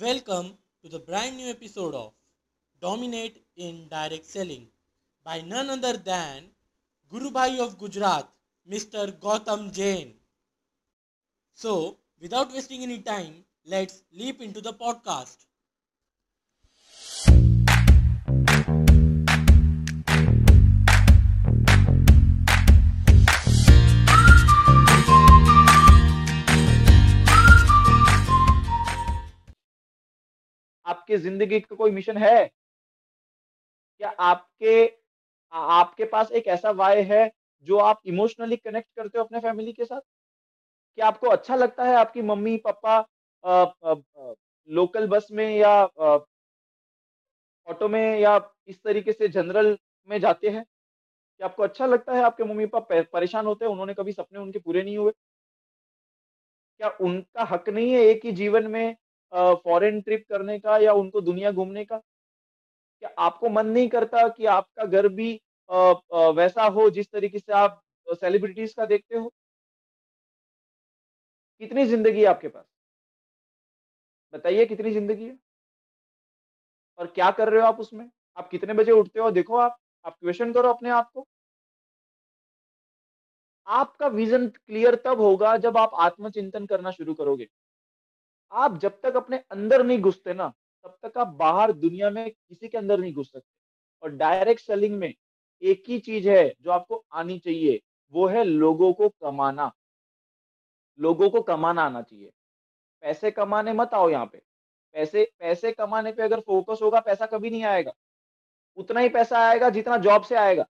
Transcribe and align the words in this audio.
Welcome 0.00 0.56
to 0.82 0.88
the 0.88 0.98
brand 0.98 1.36
new 1.36 1.50
episode 1.50 1.94
of 1.94 2.14
Dominate 2.80 3.44
in 3.56 3.88
Direct 3.88 4.24
Selling 4.24 4.68
by 5.22 5.42
none 5.42 5.68
other 5.68 5.98
than 5.98 6.50
Guru 7.10 7.30
Bhai 7.30 7.60
of 7.60 7.78
Gujarat, 7.78 8.26
Mr. 8.66 9.12
Gautam 9.20 9.70
Jain. 9.70 10.14
So, 11.54 11.98
without 12.18 12.52
wasting 12.52 12.82
any 12.82 13.00
time, 13.02 13.44
let's 13.66 14.02
leap 14.12 14.40
into 14.40 14.62
the 14.62 14.72
podcast. 14.72 15.44
आपके 31.02 31.16
ज़िंदगी 31.18 31.60
का 31.60 31.76
कोई 31.76 31.90
mission 31.92 32.16
है? 32.18 32.50
क्या 34.00 34.08
आपके 34.20 34.84
आपके 35.52 36.04
पास 36.06 36.30
एक 36.32 36.46
ऐसा 36.48 36.70
वाय 36.72 37.00
है 37.04 37.30
जो 37.66 37.78
आप 37.80 38.00
इमोशनली 38.06 38.56
कनेक्ट 38.58 38.88
करते 38.96 39.18
हो 39.18 39.24
अपने 39.24 39.40
फैमिली 39.40 39.72
के 39.72 39.84
साथ? 39.84 40.00
क्या 40.98 41.06
आपको 41.06 41.28
अच्छा 41.28 41.56
लगता 41.56 41.84
है 41.84 41.96
आपकी 41.96 42.22
मम्मी, 42.22 42.56
पापा 42.58 43.00
लोकल 44.68 45.06
बस 45.08 45.28
में 45.32 45.48
या 45.50 45.72
ऑटो 47.68 47.88
में 47.88 48.18
या 48.18 48.36
इस 48.68 48.82
तरीके 48.84 49.12
से 49.12 49.28
जनरल 49.28 49.76
में 50.08 50.18
जाते 50.20 50.48
हैं? 50.48 50.64
क्या 51.14 51.48
आपको 51.48 51.62
अच्छा 51.62 51.86
लगता 51.86 52.14
है 52.14 52.22
आपके 52.24 52.44
मम्मी 52.44 52.66
पापा 52.68 53.02
परेशान 53.12 53.46
होते 53.46 53.64
हैं, 53.64 53.72
उन्होंने 53.72 53.94
कभी 53.94 54.12
सपने 54.12 54.40
उनके 54.40 54.58
पूरे 54.60 54.82
नहीं 54.84 54.98
हुए? 54.98 55.12
क्या 56.80 56.88
उनका 57.02 57.44
हक 57.46 57.68
नहीं 57.68 57.92
है 57.92 58.00
एक 58.02 58.24
ही 58.24 58.32
जीवन 58.34 58.66
में 58.70 58.96
फॉरेन 59.32 60.00
ट्रिप 60.00 60.24
करने 60.28 60.58
का 60.58 60.76
या 60.78 60.92
उनको 60.94 61.20
दुनिया 61.22 61.50
घूमने 61.52 61.84
का? 61.84 62.00
क्या 63.02 63.10
आपको 63.18 63.48
मन 63.48 63.66
नहीं 63.68 63.88
करता 63.88 64.26
कि 64.28 64.46
आपका 64.48 64.84
घर 64.86 65.08
भी 65.10 65.30
वैसा 66.36 66.64
हो 66.76 66.88
जिस 66.90 67.10
तरीके 67.12 67.38
से 67.38 67.52
आप 67.54 67.80
सेलिब्रिटीज 68.20 68.72
का 68.74 68.86
देखते 68.86 69.16
हो? 69.18 69.30
कितनी 71.60 71.84
ज़िंदगी 71.86 72.20
है 72.20 72.26
आपके 72.26 72.48
पास? 72.48 72.64
बताइए 74.34 74.64
कितनी 74.66 74.90
ज़िंदगी 74.92 75.24
है? 75.24 75.36
और 76.98 77.06
क्या 77.14 77.30
कर 77.30 77.48
रहे 77.48 77.60
हो 77.60 77.66
आप 77.66 77.80
उसमें? 77.80 78.08
आप 78.36 78.48
कितने 78.50 78.74
बजे 78.74 78.92
उठते 78.92 79.20
हो? 79.20 79.30
देखो 79.30 79.56
आप 79.58 79.76
आप 80.04 80.16
क्वेश्चन 80.20 80.52
करो 80.52 80.68
अपने 80.72 80.90
आप 80.90 81.10
को। 81.14 81.26
आपका 83.66 84.06
विजन 84.08 84.46
क्लियर 84.48 84.94
तब 85.04 85.20
होगा 85.20 85.56
जब 85.58 85.76
आप 85.76 85.90
आत्मचिंतन 86.00 86.66
करना 86.66 86.90
शुरू 86.90 87.14
करोगे। 87.14 87.46
आप 88.52 88.78
जब 88.78 89.00
तक 89.02 89.16
अपने 89.16 89.36
अंदर 89.50 89.82
नहीं 89.84 89.98
घुसते 90.00 90.34
ना, 90.34 90.48
तब 90.84 90.96
तक 91.02 91.18
आप 91.18 91.28
बाहर 91.36 91.72
दुनिया 91.72 92.10
में 92.10 92.30
किसी 92.30 92.68
के 92.68 92.78
अंदर 92.78 92.98
नहीं 93.00 93.12
घुस 93.14 93.32
सकते। 93.32 93.50
और 94.02 94.10
डायरेक्ट 94.12 94.60
सेलिंग 94.62 94.98
में 94.98 95.12
एक 95.62 95.82
ही 95.88 95.98
चीज़ 96.00 96.28
है 96.28 96.52
जो 96.60 96.70
आपको 96.70 97.04
आनी 97.14 97.38
चाहिए, 97.38 97.80
वो 98.14 98.26
है 98.26 98.44
लोगों 98.44 98.92
को 98.92 99.08
कमाना। 99.08 99.70
लोगों 100.98 101.28
को 101.30 101.40
कमाना 101.42 101.82
आना 101.82 102.02
चाहिए। 102.02 102.30
पैसे 103.02 103.30
कमाने 103.30 103.72
मत 103.72 103.94
आओ 103.94 104.08
यहाँ 104.10 104.26
पे। 104.26 104.42
पैसे 104.94 105.24
पैसे 105.38 105.72
कमाने 105.72 106.12
पे 106.12 106.22
अगर 106.22 106.40
फोकस 106.40 106.78
होगा, 106.82 107.00
पैसा 107.00 107.26
कभी 107.26 107.50
नहीं 107.50 107.64
आएगा। 107.64 107.92
उतना 108.78 109.00
ही 109.00 109.08
पैसा 109.08 109.38
आएगा 109.40 109.70
जितना 109.70 109.96
जॉब 109.98 110.22
से 110.22 110.34
आएगा। 110.36 110.66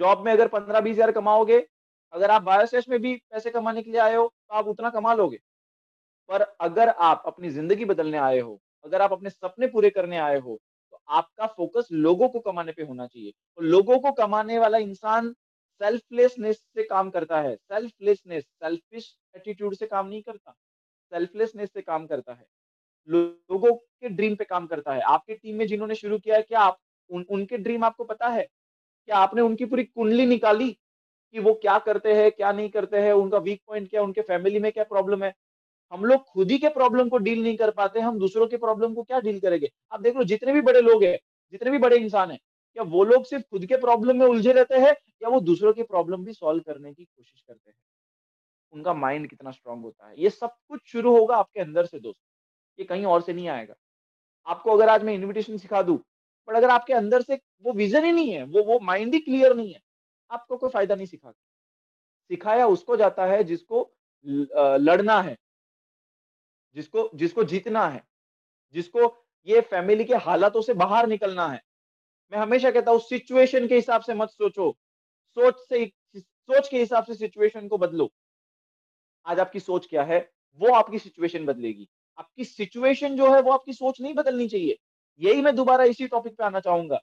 जॉब 0.00 0.24
में 0.26 0.32
अगर 0.32 0.48
पंद्रह 0.48 0.80
बीस 0.80 0.96
हज़ार 0.96 1.12
कमाओगे, 1.12 1.58
अगर 2.12 2.30
आप 2.30 2.42
बायोसेस 2.42 2.88
में 2.88 3.00
भी 3.00 3.14
पैसे 3.30 3.50
कमाने 3.50 3.82
के 3.82 3.90
लिए 3.90 4.00
आए 4.00 4.14
हो 4.14 4.26
तो 4.26 4.54
आप 4.56 4.66
उतना 4.68 4.90
कमा 4.90 5.14
लोगे। 5.14 5.38
पर 6.30 6.42
अगर 6.60 6.88
आप 6.88 7.22
अपनी 7.26 7.50
ज़िंदगी 7.50 7.84
बदलने 7.84 8.18
आए 8.18 8.38
हो 8.40 8.58
अगर 8.84 9.02
आप 9.02 9.12
अपने 9.12 9.30
सपने 9.30 9.66
पूरे 9.66 9.90
करने 9.90 10.18
आए 10.18 10.38
हो 10.38 10.58
तो 10.92 11.00
आपका 11.10 11.46
फोकस 11.48 11.88
लोगों 11.92 12.28
को 12.28 12.40
कमाने 12.40 12.72
पे 12.72 12.82
होना 12.82 13.06
चाहिए। 13.06 13.30
तो 13.30 13.62
लोगों 13.64 13.98
को 13.98 14.12
कमाने 14.14 14.58
वाला 14.58 14.78
इंसान 14.78 15.32
सेल्फलेसनेस 15.80 16.56
से 16.56 16.82
काम 16.84 17.10
करता 17.10 17.40
है। 17.40 17.54
सेल्फलेसनेस 17.56 18.44
सेल्फिश 18.44 19.14
एटीट्यूड 19.36 19.74
से 19.74 19.86
काम 19.86 20.06
नहीं 20.08 20.22
करता। 20.22 20.54
सेल्फलेसनेस 21.12 21.72
से 21.74 21.82
काम 21.82 22.06
करता 22.06 22.32
है। 22.32 22.44
लोगों 23.08 23.72
के 23.74 24.08
ड्रीम 24.10 24.34
पे 24.36 24.44
काम 24.44 24.66
करता 24.66 24.94
है। 24.94 25.00
आपके 25.02 25.34
टीम 25.34 25.56
में 25.56 25.66
जिन्होंने 25.66 25.94
शुरू 25.94 26.18
किया 26.18 26.36
है 26.36 26.42
क्या 26.42 26.60
आप 26.60 26.78
उन, 27.10 27.24
उनके 27.24 27.58
ड्रीम 27.58 27.84
आपको 27.84 28.04
पता 28.04 28.28
है? 28.28 28.42
क्या 29.08 29.16
आपने 29.18 29.42
उनकी 29.42 29.64
पूरी 29.66 29.84
कुंडली 29.84 30.26
निकाली 30.26 30.70
कि 31.34 31.38
वो 31.40 31.54
क्या 31.56 31.78
करते 31.80 32.14
हैं 32.14 32.30
क्या 32.32 32.52
नहीं 32.52 32.68
करते 32.70 33.00
हैं 33.00 33.12
उनका 33.14 33.38
वीक 33.40 33.60
पॉइंट 33.66 33.88
क्या 33.90 34.02
उनके 34.02 34.20
फैमिली 34.22 34.58
में 34.58 34.70
क्या 34.72 34.84
प्रॉब्लम 34.86 35.24
है? 35.24 35.32
हम 35.92 36.04
लोग 36.04 36.24
खुद 36.24 36.50
ही 36.50 36.58
के 36.58 36.68
प्रॉब्लम 36.68 37.08
को 37.08 37.18
डील 37.18 37.42
नहीं 37.42 37.56
कर 37.56 37.70
पाते, 37.70 38.00
हम 38.00 38.18
दूसरों 38.18 38.46
के 38.46 38.56
प्रॉब्लम 38.56 38.94
को 38.94 39.02
क्या 39.02 39.20
डील 39.20 39.40
करेंगे? 39.40 39.70
आप 39.92 40.00
देख 40.00 40.16
लो, 40.16 40.24
जितने 40.24 40.52
भी 40.52 40.60
बड़े 40.60 40.80
लोग 40.80 41.04
हैं, 41.04 41.18
जितने 41.52 41.70
भी 41.70 41.78
बड़े 41.78 41.96
इंसान 41.96 42.30
हैं, 42.30 42.38
क्या 42.76 42.82
वो 42.84 43.04
लोग 43.04 43.24
सिर्फ़ 43.24 43.44
खुद 43.50 43.66
के 43.66 43.76
प्रॉब्लम 43.76 44.18
में 44.18 44.26
उलझे 44.26 44.52
रहते 44.52 44.74
हैं, 44.76 44.94
या 45.22 45.28
वो 45.28 45.40
दूसरों 45.42 45.72
की 45.72 45.82
प्रॉब्लम 45.84 46.24
भी 46.24 46.32
सॉल्व 46.32 46.62
करने 46.62 46.92
की 46.92 47.04
कोशिश 47.04 47.40
करते 47.40 47.70
हैं? 47.70 47.76
उनका 48.72 48.94
माइंड 48.94 49.28
कितना 49.28 49.50
स्ट्रांग 49.50 49.82
होता 49.82 50.08
है? 50.08 50.14
ये 50.18 50.30
सब 50.30 50.54
कुछ 50.68 50.80
शुरू 50.86 51.16
होगा 51.18 51.36
आपके 51.36 51.60
अंदर 51.60 51.86
से, 51.86 51.98
दोस्त। 52.00 52.20
ये 52.78 52.84
कहीं 52.84 53.04
और 53.06 53.22
से 53.22 53.32
नहीं 53.32 53.48
आएगा। 53.48 53.74
आपको 54.46 54.72
अगर 54.72 54.88
आज 54.88 55.02
मैं 55.04 55.14
इन्विटेशन 55.14 55.56
सिखा 55.56 55.82
दूँ, 55.82 55.98
पर 56.48 56.54
अगर 56.54 56.70
आपके 56.70 56.92
अंदर 56.94 57.22
से 57.22 57.40
वो 57.64 57.72
विजन 57.72 58.04
ही 58.04 58.12
नहीं 58.12 58.30
है, 58.32 58.44
वो 58.44 58.62
वो 58.64 58.78
माइंड 58.80 59.14
ही 59.14 59.20
क्लियर 59.20 59.54
नहीं 59.56 59.72
है, 59.72 59.80
आपको 60.30 60.56
कोई 60.56 60.70
फ़ायदा 60.70 60.94
नहीं 60.94 61.06
सिखा 61.06 61.32
सिखाया 62.30 62.66
उसको 62.66 62.96
जाता 62.96 63.26
है 63.26 63.42
जिसको 63.44 63.90
लड़ना 64.26 65.20
है। 65.22 65.36
जिसको 66.76 67.10
जिसको 67.14 67.44
जीतना 67.44 67.88
है, 67.88 68.02
जिसको 68.74 69.16
ये 69.46 69.60
फैमिली 69.60 70.04
के 70.04 70.14
हालातों 70.14 70.62
से 70.62 70.74
बाहर 70.74 71.06
निकलना 71.06 71.48
है। 71.48 71.60
मैं 72.32 72.38
हमेशा 72.38 72.70
कहता 72.70 72.90
हूँ 72.90 73.00
सिचुएशन 73.00 73.68
के 73.68 73.74
हिसाब 73.74 74.02
से 74.02 74.14
मत 74.14 74.30
सोचो। 74.30 74.76
सोच 75.36 75.58
से 75.68 75.86
सोच 76.16 76.68
के 76.68 76.78
हिसाब 76.78 77.04
से 77.04 77.14
सिचुएशन 77.14 77.68
को 77.68 77.78
बदलो। 77.78 78.10
आज 79.26 79.40
आपकी 79.40 79.60
सोच 79.60 79.86
क्या 79.86 80.02
है, 80.02 80.30
वो 80.60 80.72
आपकी 80.74 80.98
सिचुएशन 80.98 81.46
बदलेगी। 81.46 81.88
आपकी 82.18 82.44
सिचुएशन 82.44 83.16
जो 83.16 83.34
है, 83.34 83.40
वो 83.42 83.52
आपकी 83.52 83.72
सोच 83.72 84.00
नहीं 84.00 84.14
बदलनी 84.14 84.48
चाहिए। 84.48 84.78
यही 85.20 85.42
मैं 85.42 85.54
दोबारा 85.56 85.84
इसी 85.84 86.06
टॉपिक 86.06 86.36
पे 86.36 86.44
आना 86.44 86.60
चाहूँगा। 86.60 87.00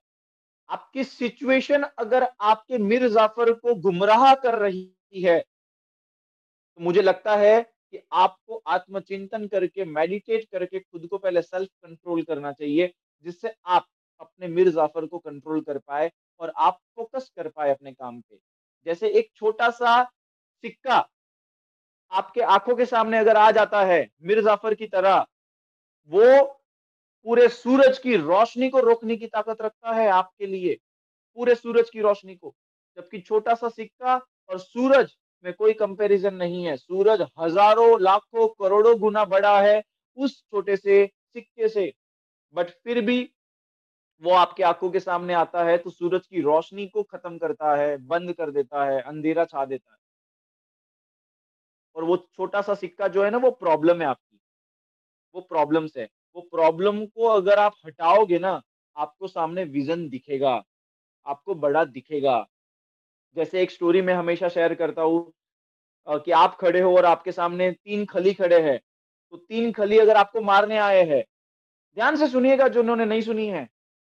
आपकी 0.70 1.04
सिचुएशन 1.04 1.84
अगर 1.84 2.28
आपके 2.42 2.78
मिर 2.78 3.08
जाफ़र 3.10 3.52
को 3.54 3.76
गुमराह 3.76 4.34
कर 4.36 4.60
रही 4.60 4.92
है 5.16 5.44
तो 6.78 6.84
मुझे 6.84 7.02
लगता 7.02 7.36
है 7.36 7.75
कि 7.94 8.02
आपको 8.14 8.62
आत्मचिंतन 8.68 9.48
करके 9.48 9.86
मेडिटेट 9.86 10.48
करके 10.52 10.80
खुद 10.80 11.08
को 11.08 11.18
पहले 11.18 11.42
सेल्फ 11.42 11.70
कंट्रोल 11.84 12.22
करना 12.24 12.52
चाहिए, 12.52 12.94
जिससे 13.26 13.54
आप 13.66 13.88
अपने 14.22 14.48
मिर 14.48 14.70
जाफ़र 14.70 15.06
को 15.06 15.20
कंट्रोल 15.20 15.62
कर 15.62 15.78
पाए 15.78 16.12
और 16.40 16.54
आप 16.58 16.80
फोकस 16.96 17.32
कर 17.38 17.48
पाए 17.50 17.72
अपने 17.72 17.92
काम 17.94 18.20
पे। 18.22 18.38
जैसे 18.86 19.10
एक 19.10 19.30
छोटा 19.36 19.70
सा 19.72 20.04
सिक्का 20.04 21.08
आपके 22.12 22.42
आँखों 22.42 22.76
के 22.76 22.86
सामने 22.86 23.18
अगर 23.18 23.38
आ 23.38 23.50
जाता 23.52 23.84
है 23.84 24.08
मिर 24.22 24.42
जाफ़र 24.42 24.74
की 24.74 24.88
तरह, 24.88 25.26
वो 26.12 26.44
पूरे 27.26 27.48
सूरज 27.50 27.98
की 27.98 28.16
रोशनी 28.16 28.70
को 28.70 28.80
रोकने 28.80 29.16
की 29.16 29.28
ताकत 29.28 29.62
रखता 29.62 29.94
है 29.94 30.08
आपके 30.10 30.46
लिए, 30.46 30.78
पूरे 31.38 31.56
सूरज 31.56 31.90
की 31.90 32.02
रोशनी 32.02 32.36
को, 32.36 32.56
जबकि 32.98 33.20
छोटा 33.20 33.54
सा 33.56 33.70
सिक्का 33.70 34.16
और 34.50 34.60
सूरज 34.60 35.16
में 35.46 35.54
कोई 35.54 35.74
कंपैरिजन 35.76 36.34
नहीं 36.36 36.64
है। 36.66 36.76
सूरज 36.78 37.22
हज़ारों, 37.40 38.00
लाखों, 38.02 38.48
करोड़ों 38.50 38.98
गुना 39.00 39.26
बड़ा 39.26 39.60
है 39.62 39.82
उस 40.18 40.42
छोटे 40.42 40.78
से 40.78 41.06
सिक्के 41.06 41.68
से। 41.70 41.92
बट 42.56 42.70
फिर 42.70 43.02
भी 43.02 43.22
वो 44.24 44.32
आपके 44.34 44.64
आँखों 44.64 44.90
के 44.90 45.00
सामने 45.00 45.34
आता 45.34 45.64
है 45.64 45.78
तो 45.78 45.90
सूरज 45.90 46.26
की 46.28 46.42
रोशनी 46.42 46.88
को 46.88 47.04
खत्म 47.04 47.38
करता 47.38 47.76
है, 47.76 47.98
बंद 47.98 48.34
कर 48.34 48.52
देता 48.52 48.86
है, 48.86 49.02
अंधेरा 49.02 49.46
छा 49.46 49.66
देता 49.66 49.92
है। 49.92 49.98
और 51.96 52.04
वो 52.04 52.18
छोटा 52.18 52.62
सा 52.62 52.74
सिक्का 52.76 53.08
जो 53.08 53.24
है 53.24 53.30
ना, 53.32 53.38
वो 53.38 53.52
प्रॉब्लम 53.52 54.02
है 54.02 54.08
आपकी। 54.08 54.40
वो 55.36 55.42
प्रॉब्लम्स 55.44 55.98
है। 55.98 56.08
वो 56.36 56.42
प्रॉब्लम 56.52 57.06
को 57.06 57.28
अगर 57.28 57.60
आप 57.60 57.74
हटाओगे 57.86 58.40
ना, 58.40 58.62
आपको 58.96 59.28
सामने 59.28 59.64
विजन 59.66 60.08
दिखेगा, 60.10 60.62
आपको 61.26 61.56
बड़ा 61.56 61.84
दिखेगा। 61.86 62.46
जैसे 63.36 63.62
एक 63.62 63.72
स्टोरी 63.72 64.02
में 64.02 64.14
हमेशा 64.14 64.50
शेयर 64.50 64.74
करता 64.74 65.02
हूँ 65.02 65.34
कि 66.08 66.32
आप 66.32 66.56
खड़े 66.56 66.82
हो 66.82 66.96
और 66.98 67.06
आपके 67.06 67.32
सामने 67.32 67.72
तीन 67.72 68.06
खली 68.06 68.34
खड़े 68.34 68.62
हैं। 68.62 68.80
तो 69.34 69.38
तीन 69.38 69.72
खली 69.72 69.98
अगर 70.00 70.18
आपको 70.18 70.42
मारने 70.42 70.78
आए 70.78 71.04
हैं, 71.04 71.24
ध्यान 71.98 72.16
से 72.16 72.28
सुनिएगा 72.28 72.68
जो 72.68 72.80
उन्होंने 72.80 73.06
नहीं 73.06 73.22
सुनी 73.22 73.48
है। 73.48 73.68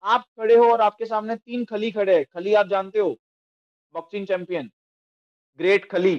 आप 0.04 0.24
खड़े 0.40 0.56
हो 0.56 0.64
और 0.64 0.80
आपके 0.80 1.06
सामने 1.06 1.36
तीन 1.36 1.64
खली 1.64 1.90
खड़े 1.90 2.16
हैं। 2.16 2.24
खली 2.24 2.54
आप 2.54 2.66
जानते 2.66 2.98
हो? 2.98 3.16
बॉक्सिंग 3.94 4.26
चैंपियन 4.26 4.70
ग्रेट 5.58 5.90
खली, 5.90 6.16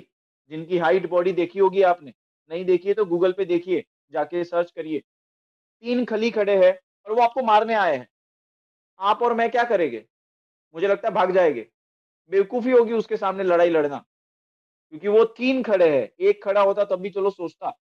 जिनकी 0.51 0.77
हाइट 0.77 1.09
बॉडी 1.09 1.31
देखी 1.31 1.59
होगी 1.59 1.81
आपने। 1.81 2.13
नहीं 2.51 2.65
देखी 2.65 2.87
है 2.87 2.93
तो 2.93 3.05
गूगल 3.05 3.31
पे 3.31 3.45
देखिए, 3.45 3.83
जाके 4.13 4.43
सर्च 4.43 4.71
करिए। 4.71 4.99
तीन 4.99 6.05
खली 6.05 6.31
खड़े 6.31 6.65
हैं 6.65 6.73
और 7.07 7.15
वो 7.15 7.21
आपको 7.21 7.43
मारने 7.43 7.73
आए 7.73 7.97
हैं। 7.97 8.07
आप 8.99 9.21
और 9.23 9.33
मैं 9.33 9.49
क्या 9.51 9.63
करेंगे? 9.63 10.05
मुझे 10.75 10.87
लगता 10.87 11.07
है 11.07 11.13
भाग 11.13 11.31
जाएँगे। 11.31 11.67
बेवकूफ़ी 12.31 12.71
होगी 12.71 12.93
उसके 12.93 13.17
सामने 13.17 13.43
लड़ाई 13.43 13.69
लड़ना। 13.69 13.97
क्योंकि 14.93 15.09
वो 15.09 15.23
तीन 15.31 15.63
खड़े 15.63 15.89
हैं, 15.91 16.09
एक 16.21 16.43
खड़ा 16.43 16.61
होता 16.61 16.85
तब 16.85 17.01
भी 17.01 17.09
चलो 17.11 17.29
सोचता। 17.31 17.73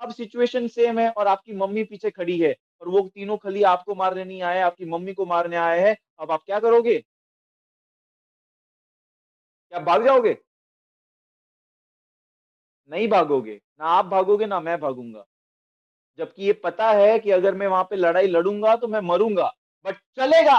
अब 0.00 0.12
सिचुएशन 0.12 0.68
सेम 0.68 0.98
है 0.98 1.10
और 1.10 1.28
आपकी 1.28 1.54
मम्मी 1.56 1.84
पीछे 1.84 2.10
खड़ी 2.10 2.38
है 2.40 2.54
और 2.82 2.88
वो 2.90 3.00
तीनों 3.08 3.36
खली 3.38 3.64
आपको 3.64 3.94
मारने 3.94 4.24
नहीं 4.24 4.42
आए, 4.42 4.60
आपकी 4.62 4.84
मम्मी 4.86 5.14
को 5.14 5.26
मारने 5.26 5.56
आए 5.58 5.80
हैं, 5.80 5.96
अब 6.20 6.32
आप 6.32 6.42
क्या 6.46 6.60
करोगे? 6.60 7.02
क्या 9.72 9.80
भाग 9.80 10.04
जाओगे? 10.04 10.36
नहीं 12.90 13.08
भागोगे। 13.08 13.54
ना 13.80 13.86
आप 13.88 14.04
भागोगे, 14.06 14.46
ना 14.46 14.60
मैं 14.60 14.78
भागूँगा। 14.80 15.24
जबकि 16.18 16.44
ये 16.44 16.52
पता 16.54 16.90
है 16.92 17.18
कि 17.18 17.30
अगर 17.30 17.54
मैं 17.54 17.66
वहाँ 17.66 17.84
पे 17.84 17.96
लड़ाई 17.96 18.26
लड़ूँगा 18.26 18.74
तो 18.76 18.88
मैं 18.88 19.00
मरूँगा। 19.02 19.52
बट 19.84 19.96
चलेगा! 20.16 20.58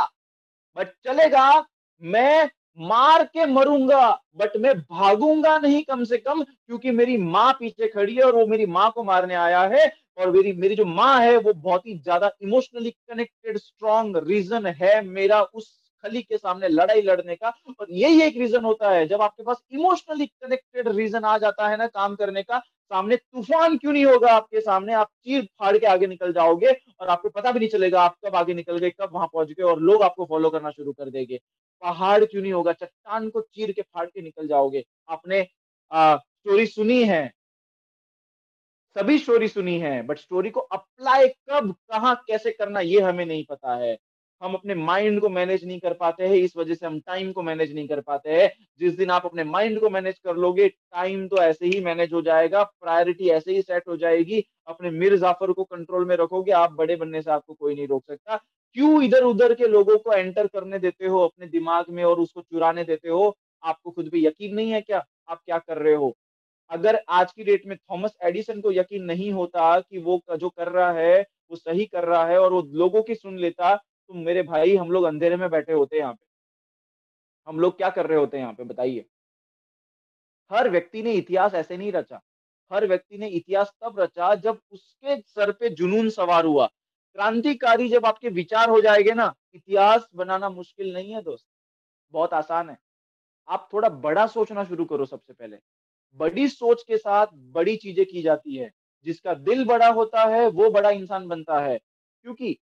बट 0.77 0.93
चलेगा! 1.05 1.65
मैं 2.01 2.49
मार 2.77 3.23
के 3.25 3.45
मरूँगा 3.47 4.09
बट 4.37 4.57
मैं 4.57 4.73
भागूँगा 4.81 5.57
नहीं 5.59 5.81
कम 5.83 6.03
से 6.03 6.17
कम, 6.19 6.43
क्योंकि 6.43 6.91
मेरी 6.91 7.17
माँ 7.19 7.51
पीछे 7.53 7.87
खड़ी 7.87 8.15
है 8.15 8.23
और 8.23 8.35
वो 8.35 8.45
मेरी 8.47 8.65
माँ 8.67 8.89
को 8.91 9.03
मारने 9.03 9.35
आया 9.37 9.61
है 9.67 9.91
और 10.17 10.31
मेरी 10.31 10.53
मेरी 10.53 10.75
जो 10.75 10.85
माँ 10.85 11.19
है 11.21 11.37
वो 11.37 11.53
बहुत 11.55 11.85
ही 11.87 11.97
ज़्यादा 11.97 12.31
इमोशनली 12.43 12.91
कनेक्टेड 12.91 13.57
स्ट्रॉन्ग 13.57 14.17
रीजन 14.27 14.65
है 14.77 15.01
मेरा 15.03 15.41
उस 15.43 15.75
खली 16.03 16.21
के 16.21 16.37
सामने 16.37 16.67
लड़ाई 16.69 17.01
लड़ने 17.01 17.35
का। 17.35 17.49
और 17.79 17.87
यही 17.91 18.21
एक 18.21 18.37
रीजन 18.37 18.63
होता 18.65 18.89
है, 18.91 19.05
जब 19.07 19.21
आपके 19.21 19.43
पास 19.43 19.61
इमोशनली 19.71 20.25
कनेक्टेड 20.25 20.87
रीजन 20.89 21.23
आ 21.25 21.37
जाता 21.37 21.67
है 21.69 21.77
ना 21.77 21.87
काम 21.87 22.15
करने 22.15 22.43
का 22.43 22.61
सामने 22.91 23.15
तूफ़ान 23.15 23.77
क्यों 23.77 23.93
नहीं 23.93 24.05
होगा 24.05 24.31
आपके 24.33 24.61
सामने? 24.61 24.93
आप 24.93 25.09
चीर 25.25 25.41
फाड़ 25.59 25.77
के 25.77 25.85
आगे 25.87 26.07
निकल 26.07 26.33
जाओगे 26.33 26.71
और 26.99 27.07
आपको 27.07 27.29
पता 27.29 27.51
भी 27.51 27.59
नहीं 27.59 27.69
चलेगा 27.69 28.01
आप 28.01 28.15
कब 28.25 28.35
आगे 28.35 28.53
निकल 28.53 28.77
गए, 28.77 28.89
कब 28.91 29.09
वहाँ 29.13 29.27
पहुँच 29.33 29.47
गए 29.49 29.63
और 29.63 29.79
लोग 29.81 30.03
आपको 30.03 30.25
फॉलो 30.25 30.49
करना 30.49 30.71
शुरू 30.71 30.93
कर 30.93 31.09
देंगे। 31.09 31.39
पहाड़ 31.81 32.23
क्यों 32.25 32.41
नहीं 32.41 32.53
होगा? 32.53 32.73
चट्टान 32.73 33.29
को 33.29 33.41
चीर 33.43 33.71
के 33.71 33.81
फाड़ 33.81 34.05
के 34.05 34.21
निकल 34.21 34.47
जाओगे। 34.47 34.83
आपने 35.09 35.43
स्टोरी 35.91 36.65
सुनी 36.67 37.03
है। 37.03 37.31
सभी 38.95 39.17
स्टोरी 39.17 39.47
सुनी 39.47 39.77
है 39.79 40.01
बट 40.03 40.17
स्टोरी 40.17 40.49
को 40.49 40.59
अप्लाई 40.59 41.27
कब, 41.27 41.71
कहा, 41.71 42.13
कैसे 42.27 42.51
करना, 42.51 42.79
ये 42.79 43.01
हमें 43.01 43.25
नहीं 43.25 43.45
पता 43.49 43.75
है। 43.75 43.97
हम 44.41 44.53
अपने 44.53 44.75
माइंड 44.75 45.19
को 45.21 45.29
मैनेज 45.29 45.63
नहीं 45.65 45.79
कर 45.79 45.93
पाते 45.93 46.27
हैं, 46.27 46.35
इस 46.35 46.55
वजह 46.57 46.73
से 46.73 46.85
हम 46.85 46.99
टाइम 46.99 47.31
को 47.31 47.41
मैनेज 47.43 47.73
नहीं 47.75 47.87
कर 47.87 47.99
पाते 48.01 48.29
हैं। 48.31 48.51
जिस 48.79 48.93
दिन 48.97 49.09
आप 49.11 49.25
अपने 49.25 49.43
माइंड 49.45 49.79
को 49.79 49.89
मैनेज 49.89 50.19
कर 50.19 50.35
लोगे 50.37 50.67
टाइम 50.67 51.27
तो 51.27 51.37
ऐसे 51.37 51.65
ही 51.65 51.79
मैनेज 51.81 52.13
हो 52.13 52.21
जाएगा 52.21 52.63
प्रायोरिटी 52.63 53.29
ऐसे 53.29 53.55
ही 53.55 53.61
सेट 53.61 53.87
हो 53.87 53.97
जाएगी, 53.97 54.43
अपने 54.67 54.89
मिर 54.91 55.17
जाफ़र 55.17 55.51
को 55.51 55.63
कंट्रोल 55.63 56.05
में 56.05 56.15
रखोगे, 56.15 56.51
आप 56.51 56.71
बड़े 56.73 56.95
बनने 56.95 57.21
से 57.21 57.31
आपको 57.31 57.53
कोई 57.53 57.75
नहीं 57.75 57.87
रोक 57.87 58.03
सकता। 58.05 58.35
क्यों 58.75 59.01
इधर 59.03 59.23
उधर 59.23 59.53
के 59.53 59.67
लोगों 59.67 59.97
को 59.97 60.13
एंटर 60.13 60.47
करने 60.47 60.79
देते 60.79 61.05
हो, 61.05 61.19
अपने 61.19 61.47
दिमाग 61.47 61.85
में 61.89 62.03
और 62.03 62.19
उसको 62.19 62.41
चुराने 62.41 62.83
देते 62.83 63.09
हो? 63.09 63.35
आपको 63.63 63.91
खुद 63.91 64.09
भी 64.09 64.25
यकीन 64.25 64.55
नहीं 64.55 64.71
है 64.71 64.81
क्या? 64.81 65.05
आप 65.29 65.41
क्या 65.45 65.57
कर 65.57 65.77
रहे 65.77 65.93
हो? 65.93 66.15
अगर 66.71 66.99
आज 67.09 67.31
की 67.31 67.43
डेट 67.43 67.65
में 67.67 67.75
थॉमस 67.77 68.15
एडिसन 68.23 68.59
को 68.61 68.71
यकीन 68.71 69.03
नहीं 69.03 69.31
होता 69.31 69.79
कि 69.79 69.97
वो 69.99 70.21
जो 70.31 70.49
कर 70.49 70.67
रहा 70.67 70.91
है, 70.93 71.21
वो 71.51 71.55
सही 71.55 71.85
कर 71.85 72.03
रहा 72.03 72.25
है 72.25 72.39
और 72.39 72.53
वो 72.53 72.61
लोगों 72.73 73.01
की 73.03 73.15
सुन 73.15 73.37
लेता 73.37 73.75
तो 74.09 74.15
मेरे 74.15 74.43
भाई 74.43 74.75
हम 74.75 74.91
लोग 74.91 75.03
अंधेरे 75.03 75.35
में 75.37 75.49
बैठे 75.49 75.73
होते 75.73 75.95
हैं 75.95 76.01
यहाँ 76.03 76.13
पे। 76.13 76.25
हम 77.47 77.59
लोग 77.59 77.77
क्या 77.77 77.89
कर 77.89 78.05
रहे 78.07 78.17
होते 78.17 78.37
हैं 78.37 78.43
यहाँ 78.43 78.53
पे 78.53 78.63
बताइए? 78.63 79.05
हर 80.51 80.69
व्यक्ति 80.69 81.03
ने 81.03 81.13
इतिहास 81.13 81.53
ऐसे 81.53 81.77
नहीं 81.77 81.91
रचा। 81.91 82.21
हर 82.71 82.87
व्यक्ति 82.87 83.17
ने 83.17 83.27
इतिहास 83.27 83.73
तब 83.81 83.99
रचा 83.99 84.35
जब 84.35 84.59
उसके 84.71 85.21
सर 85.21 85.51
पे 85.51 85.69
जुनून 85.69 86.09
सवार 86.09 86.45
हुआ। 86.45 86.67
क्रांतिकारी 87.13 87.89
जब 87.89 88.05
आपके 88.05 88.29
विचार 88.29 88.69
हो 88.69 88.81
जाएँगे 88.81 89.13
ना, 89.13 89.33
इतिहास 89.53 90.09
बनाना 90.15 90.49
मुश्किल 90.49 90.93
नहीं 90.93 91.13
है 91.13 91.21
दोस्त। 91.21 91.45
बहुत 92.11 92.33
आसान 92.33 92.69
है। 92.69 92.77
आप 93.47 93.69
थोड़ा 93.73 93.89
बड़ा 93.89 94.27
सोचना 94.27 94.63
शुरू 94.63 94.85
करो 94.85 95.05
सबसे 95.05 95.33
पहले। 95.33 95.57
बड़ी 96.17 96.47
सोच 96.47 96.83
के 96.83 96.97
साथ 96.97 97.27
बड़ी 97.33 97.75
चीज़ें 97.75 98.05
की 98.05 98.21
जाती 98.21 98.55
है। 98.55 98.71
जिसका 99.05 99.33
दिल 99.33 99.65
बड़ा 99.65 99.87
होता 99.87 100.23
है, 100.23 100.47
वो 100.47 100.69
बड़ा 100.69 100.89
इंसान 100.89 101.27
बनता 101.27 101.59
है। 101.59 101.79
क्योंकि 102.23 102.57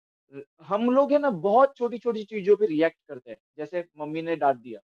हम 0.63 0.89
लोग 0.91 1.11
है 1.11 1.17
ना, 1.19 1.29
बहुत 1.29 1.75
छोटी 1.77 1.97
छोटी 1.97 2.23
चीज़ों 2.23 2.55
पे 2.55 2.65
रिएक्ट 2.65 2.97
करते 3.09 3.31
हैं। 3.31 3.37
जैसे 3.57 3.85
मम्मी 3.99 4.21
ने 4.21 4.35
डांट 4.35 4.57
दिया, 4.57 4.79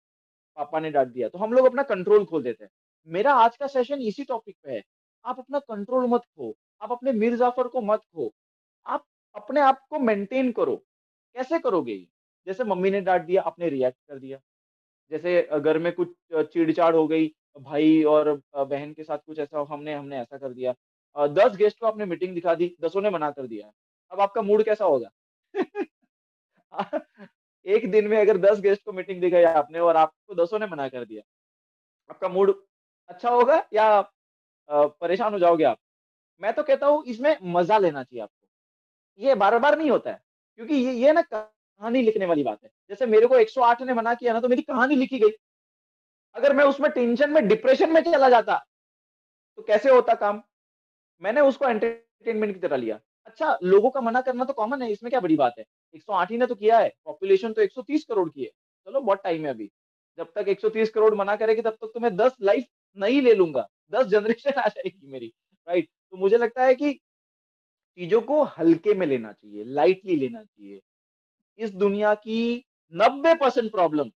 पापा 0.56 0.80
ने 0.80 0.90
डांट 0.90 1.08
दिया 1.08 1.28
तो 1.28 1.38
हम 1.38 1.52
लोग 1.52 1.66
अपना 1.66 1.82
कंट्रोल 1.84 2.24
खोल 2.24 2.42
देते 2.42 2.64
हैं। 2.64 2.70
मेरा 3.08 3.34
आज 3.34 3.56
का 3.56 3.66
सेशन 3.68 4.00
इसी 4.02 4.24
टॉपिक 4.24 4.56
पे 4.64 4.72
है। 4.72 4.82
आप 5.24 5.38
अपना 5.38 5.58
कंट्रोल 5.60 6.06
मत 6.06 6.20
खो। 6.22 6.54
आप 6.82 6.92
अपने 6.92 7.12
मीर 7.12 7.36
जाफ़र 7.36 7.68
को 7.68 7.80
मत 7.82 8.00
खो। 8.06 8.30
आप 8.86 9.04
अपने 9.34 9.60
आप 9.60 9.80
को 9.90 9.98
मेंटेन 10.00 10.50
करो। 10.52 10.76
कैसे 11.36 11.58
करोगे 11.58 11.96
जैसे 12.46 12.64
मम्मी 12.64 12.90
ने 12.90 13.00
डांट 13.00 13.22
दिया, 13.22 13.42
आपने 13.42 13.68
रिएक्ट 13.68 13.98
कर 14.08 14.18
दिया। 14.18 14.38
जैसे 15.10 15.42
घर 15.54 15.78
में 15.78 15.92
कुछ 15.92 16.08
चिड़चाड़ 16.44 16.94
हो 16.96 17.06
गई, 17.08 17.26
भाई 17.58 18.02
और 18.04 18.32
बहन 18.56 18.92
के 18.92 19.04
साथ 19.04 19.18
कुछ 19.18 19.38
ऐसा 19.38 19.66
हमने 19.70 19.94
हमने 19.94 20.18
ऐसा 20.18 20.38
कर 20.38 20.52
दिया। 20.52 20.74
दस 21.16 21.56
गेस्ट 21.56 21.78
को 21.80 21.86
आपने 21.86 22.04
मीटिंग 22.06 22.34
दिखा 22.34 22.54
दी, 22.54 22.74
दसों 22.80 23.02
ने 23.02 23.10
मना 23.10 23.30
कर 23.30 23.46
दिया। 23.46 23.70
अब 24.12 24.20
आपका 24.20 24.42
मूड 24.42 24.62
कैसा 24.64 24.84
होगा? 24.84 25.10
एक 27.66 27.90
दिन 27.92 28.08
में 28.08 28.18
अगर 28.18 28.36
दस 28.38 28.60
गेस्ट 28.60 28.82
को 28.84 28.92
मीटिंग 28.92 29.20
दी 29.20 29.30
गई 29.30 29.42
आपने 29.44 29.78
और 29.80 29.96
आपको 29.96 30.34
दसों 30.36 30.58
ने 30.58 30.66
मना 30.66 30.88
कर 30.88 31.04
दिया, 31.04 31.22
आपका 32.10 32.28
मूड 32.30 32.54
अच्छा 33.10 33.30
होगा 33.30 33.64
या 33.74 34.00
परेशान 34.68 35.32
हो 35.32 35.38
जाओगे 35.40 35.64
आप? 35.66 35.78
मैं 36.40 36.52
तो 36.54 36.62
कहता 36.64 36.86
हूँ 36.88 37.04
इसमें 37.06 37.36
मज़ा 37.50 37.78
लेना 37.78 38.02
चाहिए 38.02 38.22
आपको। 38.22 38.48
ये 39.20 39.34
बार 39.36 39.58
बार 39.60 39.78
नहीं 39.78 39.90
होता 39.90 40.10
है, 40.10 40.20
क्योंकि 40.58 40.74
ये 40.76 40.92
ये 40.96 41.12
ना 41.12 41.22
कहानी 41.24 42.02
लिखने 42.02 42.26
वाली 42.26 42.42
बात 42.44 42.64
है। 42.64 42.70
जैसे 42.90 43.06
मेरे 43.08 43.26
को 43.28 43.38
108 43.38 43.82
ने 43.82 43.94
मना 43.94 44.14
किया 44.16 44.32
ना 44.32 44.40
तो 44.40 44.48
मेरी 44.48 44.62
कहानी 44.64 44.96
लिखी 44.96 45.18
गई। 45.20 45.30
अगर 46.36 46.52
मैं 46.54 46.64
उसमें 46.66 46.90
टेंशन 46.92 47.30
में, 47.30 47.46
डिप्रेशन 47.48 47.92
में 47.92 48.02
चला 48.04 48.28
जाता 48.30 48.56
तो 49.58 49.62
कैसे 49.64 49.90
होता 49.90 50.14
काम? 50.16 50.42
मैंने 51.22 51.40
उसको 51.42 51.66
एंटरटेनमेंट 51.66 52.54
की 52.54 52.60
तरह 52.60 52.76
लिया। 52.78 53.00
अच्छा 53.38 53.58
लोगों 53.64 53.90
का 53.90 54.00
मना 54.00 54.20
करना 54.20 54.44
तो 54.44 54.52
कॉमन 54.52 54.82
है, 54.82 54.90
इसमें 54.92 55.10
क्या 55.10 55.20
बड़ी 55.20 55.36
बात 55.36 55.54
है? 55.58 55.64
108 55.94 56.30
ही 56.30 56.36
ने 56.38 56.46
तो 56.46 56.54
किया 56.54 56.78
है 56.78 56.88
पॉपुलेशन 57.04 57.52
तो 57.52 57.62
130 57.62 58.04
करोड़ 58.04 58.28
की 58.30 58.42
है। 58.42 58.48
चलो 58.86 59.00
बहुत 59.00 59.20
टाइम 59.24 59.44
है 59.44 59.50
अभी? 59.50 59.70
जब 60.18 60.28
तक 60.34 60.48
130 60.48 60.90
करोड़ 60.90 61.14
मना 61.14 61.34
करेगी, 61.36 61.62
तब 61.62 61.70
तक 61.72 61.90
तो 61.94 62.00
मैं 62.00 62.14
10 62.16 62.36
लाइफ 62.42 62.64
नहीं 62.96 63.20
ले 63.22 63.34
लूँगा 63.34 63.66
10 63.92 64.06
जनरेशन 64.06 64.50
आ 64.60 64.66
जाएगी 64.68 65.06
मेरी 65.06 65.32
राइट 65.68 65.88
तो 66.10 66.16
मुझे 66.16 66.38
लगता 66.38 66.64
है 66.64 66.74
कि 66.74 66.92
चीज़ों 67.98 68.20
को 68.22 68.42
हल्के 68.58 68.94
में 68.94 69.06
लेना 69.06 69.32
चाहिए 69.32 69.64
लाइटली 69.64 70.16
लेना 70.16 70.42
चाहिए। 70.42 70.80
इस 71.58 71.70
दुनिया 71.74 72.14
की 72.16 72.64
नब्बे 72.92 73.34
परसेंट 73.34 73.70
प्रॉब्लम 73.72 74.10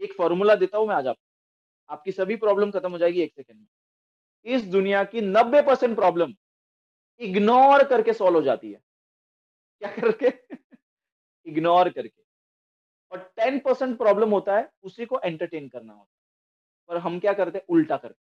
एक 0.00 0.12
फॉर्मूला 0.12 0.54
देता 0.54 0.78
हूँ 0.78 0.88
मैं 0.88 0.94
आज 0.94 1.06
आपको। 1.06 1.94
आपकी 1.94 2.12
सभी 2.12 2.36
प्रॉब्लम 2.36 2.70
खत्म 2.70 2.90
हो 2.92 2.98
जाएगी 2.98 3.22
एक 3.22 3.32
सेकंड 3.32 3.58
में। 3.58 4.54
इस 4.54 4.64
दुनिया 4.68 5.04
की 5.04 5.20
नब्बे 5.20 5.62
परसेंट 5.62 5.96
प्रॉब्लम 5.96 6.34
इग्नोर 7.20 7.84
करके 7.84 8.12
सॉल्व 8.12 8.36
हो 8.36 8.42
जाती 8.42 8.72
है। 8.72 8.80
क्या 9.78 9.90
करके? 9.96 10.56
इग्नोर 11.46 11.88
करके। 11.88 12.22
और 13.12 13.18
टेन 13.36 13.58
परसेंट 13.58 13.98
प्रॉब्लम 13.98 14.30
होता 14.30 14.56
है, 14.56 14.70
उसी 14.82 15.06
को 15.06 15.20
एंटरटेन 15.24 15.68
करना 15.68 15.92
होता 15.92 16.10
है। 16.12 16.20
पर 16.88 16.96
हम 16.96 17.20
क्या 17.20 17.32
करते 17.32 17.58
हैं? 17.58 17.64
उल्टा 17.68 17.96
करते 17.96 18.20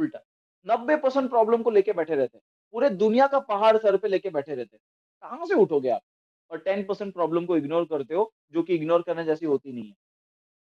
उल्टा। 0.00 0.20
नब्बे 0.66 0.96
परसेंट 0.96 1.30
प्रॉब्लम 1.30 1.62
को 1.62 1.70
लेके 1.70 1.92
बैठे 1.92 2.14
रहते 2.14 2.38
हैं। 2.38 2.42
पूरे 2.72 2.90
दुनिया 2.90 3.26
का 3.26 3.38
पहाड़ 3.38 3.76
सर 3.76 3.96
पे 3.96 4.08
लेके 4.08 4.30
बैठे 4.30 4.54
रहते 4.54 4.76
हैं। 4.76 4.82
कहाँ 5.22 5.46
से 5.46 5.54
उठोगे 5.54 5.88
आप? 5.88 6.02
और 6.50 6.58
टेन 6.58 6.84
परसेंट 6.84 7.14
प्रॉब्लम 7.14 7.46
को 7.46 7.56
इग्नोर 7.56 7.84
करते 7.84 8.14
हो, 8.14 8.34
जो 8.52 8.62
कि 8.62 8.74
इग्नोर 8.74 9.02
करने 9.02 9.24
जैसी 9.24 9.46
होती 9.46 9.72
नहीं 9.72 9.88
है। 9.88 9.94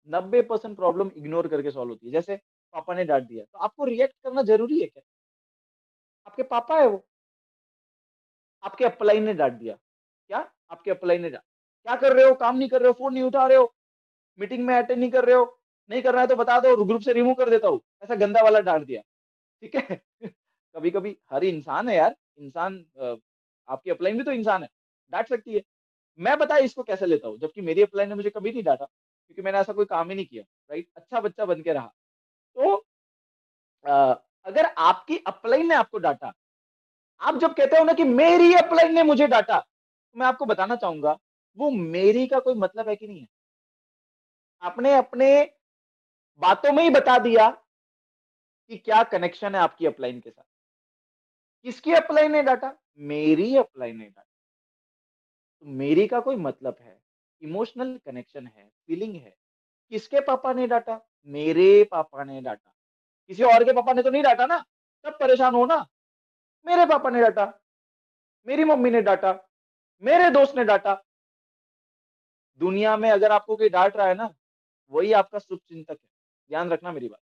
नब्बे 0.09 0.43
परसेंट 0.43 0.77
प्रॉब्लम 0.77 1.11
इग्नोर 1.17 1.49
करके 1.49 1.71
सॉल्व 1.71 1.91
होती 1.91 2.07
है। 2.07 2.13
जैसे 2.13 2.37
पापा 2.73 2.95
ने 2.95 3.05
डांट 3.05 3.25
दिया। 3.25 3.45
तो 3.45 3.59
आपको 3.59 3.85
रिएक्ट 3.85 4.15
करना 4.25 4.43
ज़रूरी 4.43 4.81
है 4.81 4.87
क्या? 4.87 5.03
आपके 6.27 6.43
पापा 6.43 6.81
है 6.81 6.87
वो। 6.87 7.05
आपके 8.65 8.85
अप्लाई 8.85 9.21
ने 9.21 9.35
डांट 9.35 9.53
दिया। 9.53 9.75
क्या? 10.31 10.39
आपके 10.71 10.91
अप्लाई 10.91 11.19
ने 11.19 11.31
डांट। 11.31 11.43
क्या 11.87 11.97
कर 11.97 12.13
रहे 12.13 12.25
हो? 12.25 12.35
काम 12.35 12.57
नहीं 12.57 12.69
कर 12.69 12.81
रहे 12.81 12.89
हो? 12.89 12.93
फ़ोन 12.93 13.15
नहीं 13.15 13.23
उठा 13.23 13.47
रहे 13.47 13.57
हो? 13.57 13.75
मीटिंग 14.39 14.65
में 14.67 14.75
अटेंड 14.75 15.01
नहीं 15.01 15.11
कर 15.11 15.25
रहे 15.25 15.35
हो? 15.37 15.61
नहीं 15.91 16.03
करना 16.03 16.21
है 16.21 16.27
तो 16.27 16.37
बता 16.37 16.59
दो 16.61 16.85
ग्रुप 16.85 17.01
से 17.03 17.13
रिमूव 17.13 17.35
कर 17.35 17.51
देता 17.51 17.69
हूँ। 17.69 17.81
ऐसा 18.05 18.15
गंदा 18.15 18.43
वाला 18.43 18.61
डांट 18.61 18.87
दिया। 18.87 19.03
ठीक 19.63 19.75
है? 19.77 20.01
कभी 20.75 20.91
कभी 20.91 21.17
हर 21.31 21.45
इंसान 21.45 21.89
है 21.89 21.97
यार। 21.97 22.17
इंसान 22.39 22.85
आपकी 23.69 23.91
अपलाइन 23.91 24.19
भी 24.19 24.25
तो 24.25 24.33
इंसान 24.33 24.63
है। 24.63 24.69
डांट 25.13 25.29
सकती 25.29 25.55
है। 25.55 25.63
मैं 26.19 26.39
बता 26.39 26.57
इसको 26.59 26.83
कैसे 26.83 27.07
लेता 27.07 27.29
हूँ? 27.29 27.39
जबकि 27.39 27.61
मेरी 27.61 27.83
अपलाइन 27.83 28.09
ने 28.09 28.15
मुझे 28.15 28.31
कभी 28.31 28.53
नहीं 28.53 28.63
डांटा 28.63 28.85
क्योंकि 28.85 29.43
मैंने 29.43 29.59
ऐसा 29.59 29.73
कोई 29.73 29.85
काम 29.85 30.11
ही 30.11 30.17
नहीं 30.17 30.27
किया 30.27 30.45
राइट 30.71 30.89
अच्छा 30.97 31.21
बच्चा 31.21 31.45
बन 31.45 31.63
के 31.63 31.73
रहा। 31.73 31.93
तो 32.57 32.87
आ, 33.85 34.15
अगर 34.47 34.67
आपकी 34.79 35.19
अपलाइन 35.27 35.69
ने 35.69 35.75
आपको 35.75 35.99
डांटा 35.99 36.33
आप 37.25 37.37
जब 37.37 37.55
कहते 37.55 37.77
हो 37.77 37.85
ना 37.85 37.93
कि 37.93 38.05
मेरी 38.05 38.55
अपलाइन 38.55 38.95
ने 38.95 39.03
मुझे 39.03 39.27
डांटा 39.27 39.59
तो 39.59 40.19
मैं 40.19 40.27
आपको 40.27 40.45
बताना 40.45 40.77
चाहूँगा, 40.77 41.19
वो 41.59 41.71
मेरी 41.71 42.27
का 42.27 42.39
कोई 42.39 42.55
मतलब 42.55 42.89
है 42.89 42.97
कि 42.97 43.09
नहीं 43.09 43.21
है? 43.21 43.27
आपने 44.63 44.95
अपने 44.95 45.51
बातों 46.43 46.73
में 46.73 46.83
ही 46.83 46.91
बता 46.91 47.19
दिया 47.19 47.49
कि 48.71 48.77
क्या 48.77 49.03
कनेक्शन 49.03 49.55
है 49.55 49.61
आपकी 49.61 49.87
अपलाइन 49.87 50.21
के 50.21 50.31
साथ। 50.31 50.45
किसकी 51.65 51.93
अपलाइन 51.93 52.33
ने 52.33 52.43
डाटा? 52.43 52.73
मेरी 52.99 53.57
अपलाइन 53.57 53.97
ने 53.97 54.05
डाटा। 54.05 54.31
तो 55.61 55.67
मेरी 55.67 56.07
का 56.07 56.21
कोई 56.21 56.37
मतलब 56.37 56.77
है? 56.81 57.01
इमोशनल 57.43 57.99
कनेक्शन 58.07 58.47
है 58.47 58.71
फीलिंग 58.87 59.15
है। 59.15 59.37
किसके 59.93 60.21
पापा 60.21 60.53
ने 60.53 60.67
डाटा? 60.67 61.01
मेरे 61.27 61.85
पापा 61.85 62.25
ने 62.25 62.41
डाटा। 62.41 62.75
किसी 63.29 63.43
और 63.43 63.65
के 63.65 63.73
पापा 63.73 63.93
ने 63.93 64.03
तो 64.03 64.11
नहीं 64.11 64.23
डाटा 64.23 64.47
ना? 64.47 64.65
तब 65.05 65.19
परेशान 65.21 65.55
हो 65.55 65.67
ना? 65.67 65.87
मेरे 66.67 66.85
पापा 66.87 67.11
ने 67.11 67.21
डांटा, 67.23 67.45
मेरी 68.47 68.65
मम्मी 68.65 68.91
ने 68.91 69.03
डांटा, 69.03 69.33
मेरे 70.03 70.31
दोस्त 70.31 70.57
ने 70.57 70.65
डांटा। 70.65 71.03
दुनिया 72.61 72.97
में 72.97 73.11
अगर 73.11 73.33
आपको 73.33 73.57
कोई 73.57 73.69
डांट 73.69 73.97
रहा 73.97 74.07
है 74.07 74.15
ना, 74.15 74.29
वही 74.93 75.13
आपका 75.15 75.39
शुभ 75.41 75.61
चिंतक 75.61 75.91
है। 75.93 76.09
ध्यान 76.51 76.71
रखना 76.71 76.93
मेरी 76.93 77.09
बात। 77.09 77.21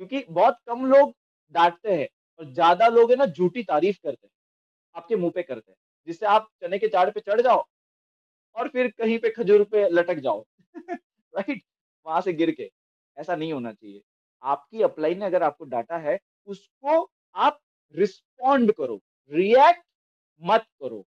क्योंकि 0.00 0.24
बहुत 0.30 0.56
कम 0.66 0.84
लोग 0.86 1.12
डांटते 1.54 1.94
हैं 1.94 2.06
और 2.40 2.44
ज़्यादा 2.46 2.88
लोग 2.88 3.10
है 3.10 3.16
ना, 3.16 3.26
झूठी 3.26 3.62
तारीफ़ 3.64 3.96
करते 3.98 4.26
हैं, 4.26 4.32
आपके 4.94 5.16
मुँह 5.16 5.32
पे 5.34 5.42
करते 5.42 5.70
हैं, 5.72 5.76
जिससे 6.08 6.26
आप 6.28 6.48
चने 6.62 6.78
के 6.78 6.88
चाड़ 6.88 7.08
पे 7.10 7.20
चढ़ 7.22 7.40
जाओ 7.40 7.64
और 8.56 8.68
फिर 8.68 8.88
कहीं 8.98 9.18
पे 9.18 9.30
खजूर 9.32 9.64
पे 9.64 9.88
लटक 9.90 10.18
जाओ। 10.20 10.44
राइट 11.34 11.62
वहाँ 12.06 12.20
से 12.20 12.32
गिर 12.34 12.50
के। 12.52 12.70
ऐसा 13.16 13.36
नहीं 13.36 13.52
होना 13.52 13.72
चाहिए। 13.72 14.02
आपकी 14.42 14.82
अपलाइन 14.82 15.18
ने 15.18 15.26
अगर 15.26 15.42
आपको 15.42 15.64
डाटा 15.66 15.98
है, 15.98 16.18
उसको 16.48 17.10
आप 17.36 17.60
रिस्पॉन्ड 17.94 18.72
करो 18.72 19.00
रिएक्ट 19.32 19.82
मत 20.42 20.66
करो। 20.82 21.04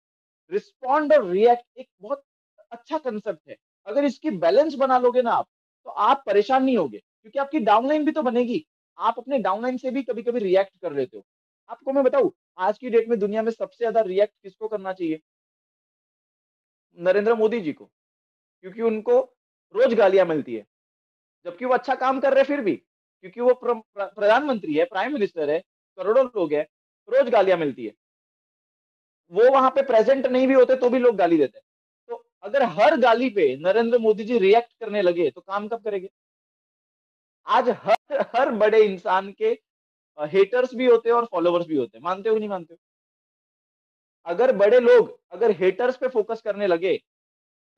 रिस्पॉन्ड 0.52 1.14
और 1.14 1.26
रिएक्ट 1.28 1.80
एक 1.80 1.88
बहुत 2.02 2.24
अच्छा 2.72 2.98
कंसेप्ट 3.00 3.50
है। 3.50 3.56
अगर 3.88 4.06
इसकी 4.06 4.32
बैलेंस 4.40 4.76
बना 4.76 4.98
लोगे 5.00 5.22
ना 5.22 5.32
आप 5.34 5.48
तो 5.86 5.92
आप 5.92 6.24
परेशान 6.26 6.64
नहीं 6.64 6.78
होगे 6.78 6.98
क्योंकि 7.00 7.40
आपकी 7.40 7.60
डाउनलाइन 7.62 8.06
भी 8.06 8.12
तो 8.12 8.22
बनेगी। 8.24 8.66
आप 8.98 9.16
अपने 9.20 9.40
डाउनलाइन 9.40 9.78
से 9.78 9.92
भी 9.92 10.04
कभी 10.04 10.24
कभी 10.24 10.40
रिएक्ट 10.40 10.74
कर 10.82 10.94
लेते 10.94 11.18
हो। 11.18 11.24
आपको 11.70 11.94
मैं 11.94 12.04
बताऊँ 12.04 12.32
आज 12.60 12.78
की 12.78 12.90
डेट 12.90 13.10
में 13.10 13.18
दुनिया 13.20 13.42
में 13.44 13.52
सबसे 13.52 13.78
ज़्यादा 13.78 14.02
रिएक्ट 14.04 14.34
किसको 14.44 14.68
करना 14.68 14.94
चाहिए? 14.94 15.20
नरेंद्र 16.98 17.34
मोदी 17.36 17.60
जी 17.62 17.72
को 17.74 17.86
क्योंकि 18.64 18.82
उनको 18.84 19.20
रोज 19.76 19.94
गालियाँ 19.94 20.26
मिलती 20.26 20.56
है। 20.56 20.66
जबकि 21.46 21.66
वो 21.66 21.74
अच्छा 21.74 21.96
काम 21.96 22.20
कर 22.20 22.34
रहे 22.34 22.44
फिर 22.44 22.62
भी 22.62 22.76
क्योंकि 22.76 23.42
वो 23.42 23.54
प्र, 23.54 23.74
प्र, 23.74 24.06
प्रधानमंत्री 24.08 24.74
है 24.76 24.86
प्राइम 24.86 25.14
मिनिस्टर 25.14 25.50
है 25.50 25.60
करोड़ों 25.98 26.26
लोग 26.28 26.54
है। 26.54 26.66
रोज 27.10 27.30
गालियाँ 27.30 27.58
मिलती 27.60 27.86
है। 27.86 27.94
वो 29.32 29.50
वहाँ 29.52 29.70
पे 29.72 29.82
प्रेजेंट 29.84 30.26
नहीं 30.28 30.48
भी 30.48 30.54
होते 30.54 30.76
तो 30.76 30.90
भी 30.90 31.00
लोग 31.00 31.16
गाली 31.16 31.38
देते 31.38 31.58
हैं। 31.58 31.64
तो 32.10 32.24
अगर 32.44 32.64
हर 32.72 32.98
गाली 33.00 33.30
पे 33.30 33.56
नरेंद्र 33.58 33.98
मोदी 34.00 34.24
जी 34.24 34.38
रिएक्ट 34.40 34.74
करने 34.80 35.02
लगे 35.02 35.30
तो 35.32 35.42
काम 35.42 35.68
कब 35.68 35.84
करेंगे? 35.84 36.10
आज 37.48 37.70
हर 37.70 38.26
हर 38.36 38.52
बड़े 38.54 38.84
इंसान 38.86 39.32
के 39.34 39.58
हेटर्स 40.18 40.74
भी 40.76 40.86
होते 40.86 41.10
हैं 41.10 41.16
और 41.16 41.26
फॉलोवर्स 41.26 41.68
भी 41.68 41.76
होते 41.78 41.98
हैं। 41.98 42.04
मानते 42.04 42.30
हो 42.30 42.38
नहीं 42.38 42.50
मानते 42.50 42.74
हो? 42.74 42.78
अगर 44.26 44.52
बड़े 44.58 44.80
लोग, 44.80 45.20
अगर 45.32 45.52
हेटर्स 45.54 45.98
पे 45.98 46.08
फोकस 46.08 46.42
करने 46.42 46.68
लगे 46.68 46.96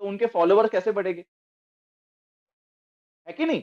तो 0.02 0.08
उनके 0.08 0.26
फॉलोवर 0.28 0.68
कैसे 0.70 0.92
बढ़ेंगे? 0.92 1.26
है 3.28 3.34
कि 3.34 3.46
नहीं? 3.46 3.62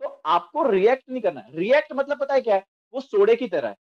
तो 0.00 0.08
आपको 0.26 0.62
रिएक्ट 0.70 1.08
नहीं 1.10 1.22
करना 1.22 1.42
रिएक्ट 1.54 1.92
मतलब 1.92 2.20
पता 2.20 2.34
है 2.34 2.40
क्या 2.40 2.54
है? 2.54 2.64
वो 2.94 3.00
सोडे 3.00 3.36
की 3.36 3.48
तरह 3.48 3.68
है। 3.68 3.76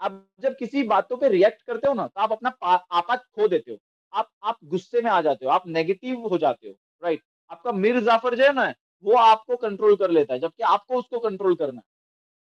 आप 0.00 0.24
जब 0.40 0.56
किसी 0.56 0.82
बातों 0.84 1.16
पे 1.16 1.28
रिएक्ट 1.28 1.62
करते 1.62 1.88
हो 1.88 1.94
ना 1.94 2.06
तो 2.06 2.20
आप 2.20 2.32
अपना 2.32 2.50
आपा 2.92 3.16
खो 3.16 3.48
देते 3.48 3.72
हो। 3.72 3.78
आप 4.12 4.28
आप 4.44 4.58
गुस्से 4.66 5.00
में 5.02 5.10
आ 5.10 5.20
जाते 5.22 5.44
हो, 5.46 5.50
आप 5.52 5.66
नेगेटिव 5.68 6.26
हो 6.28 6.38
जाते 6.38 6.68
हो 6.68 6.74
राइट 7.02 7.22
आपका 7.50 7.72
मिर 7.74 8.00
जाफ़र 8.02 8.34
जो 8.36 8.44
है 8.44 8.52
ना, 8.54 8.72
वो 9.04 9.12
आपको 9.14 9.56
कंट्रोल 9.58 9.96
कर 9.96 10.10
लेता 10.10 10.34
है, 10.34 10.40
जबकि 10.40 10.62
आपको 10.64 10.98
उसको 10.98 11.18
कंट्रोल 11.20 11.54
करना 11.56 11.78
है। 11.78 11.84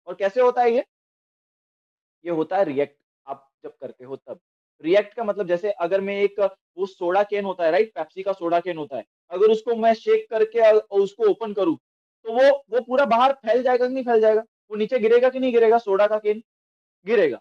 और 0.07 0.15
कैसे 0.15 0.41
होता 0.41 0.61
है 0.63 0.71
ये? 0.71 0.83
ये 2.25 2.31
होता 2.31 2.57
है 2.57 2.63
रिएक्ट 2.65 2.97
आप 3.27 3.47
जब 3.63 3.71
करते 3.81 4.05
हो 4.05 4.15
तब। 4.17 4.39
रिएक्ट 4.83 5.13
का 5.13 5.23
मतलब 5.23 5.47
जैसे 5.47 5.71
अगर 5.71 6.01
मैं 6.01 6.15
एक, 6.17 6.39
वो 6.77 6.85
सोडा 6.85 7.23
कैन 7.23 7.45
होता 7.45 7.63
है 7.63 7.71
राइट 7.71 7.91
पेप्सी 7.95 8.23
का 8.23 8.33
सोडा 8.33 8.59
कैन 8.59 8.77
होता 8.77 8.97
है। 8.97 9.03
अगर 9.31 9.51
उसको 9.51 9.75
मैं 9.75 9.93
शेक 9.95 10.29
करके 10.29 10.71
उसको 10.95 11.29
ओपन 11.29 11.53
करूँ 11.53 11.77
तो 12.25 12.33
वो 12.33 12.49
वो 12.69 12.81
पूरा 12.81 13.05
बाहर 13.07 13.31
फैल 13.35 13.61
जाएगा 13.63 13.87
कि 13.87 13.93
नहीं 13.93 14.03
फैल 14.03 14.21
जाएगा? 14.21 14.41
वो 14.41 14.77
नीचे 14.77 14.99
गिरेगा 14.99 15.29
कि 15.29 15.39
नहीं 15.39 15.53
गिरेगा? 15.53 15.77
सोडा 15.79 16.07
का 16.07 16.17
केन 16.19 16.41
गिरेगा। 17.05 17.39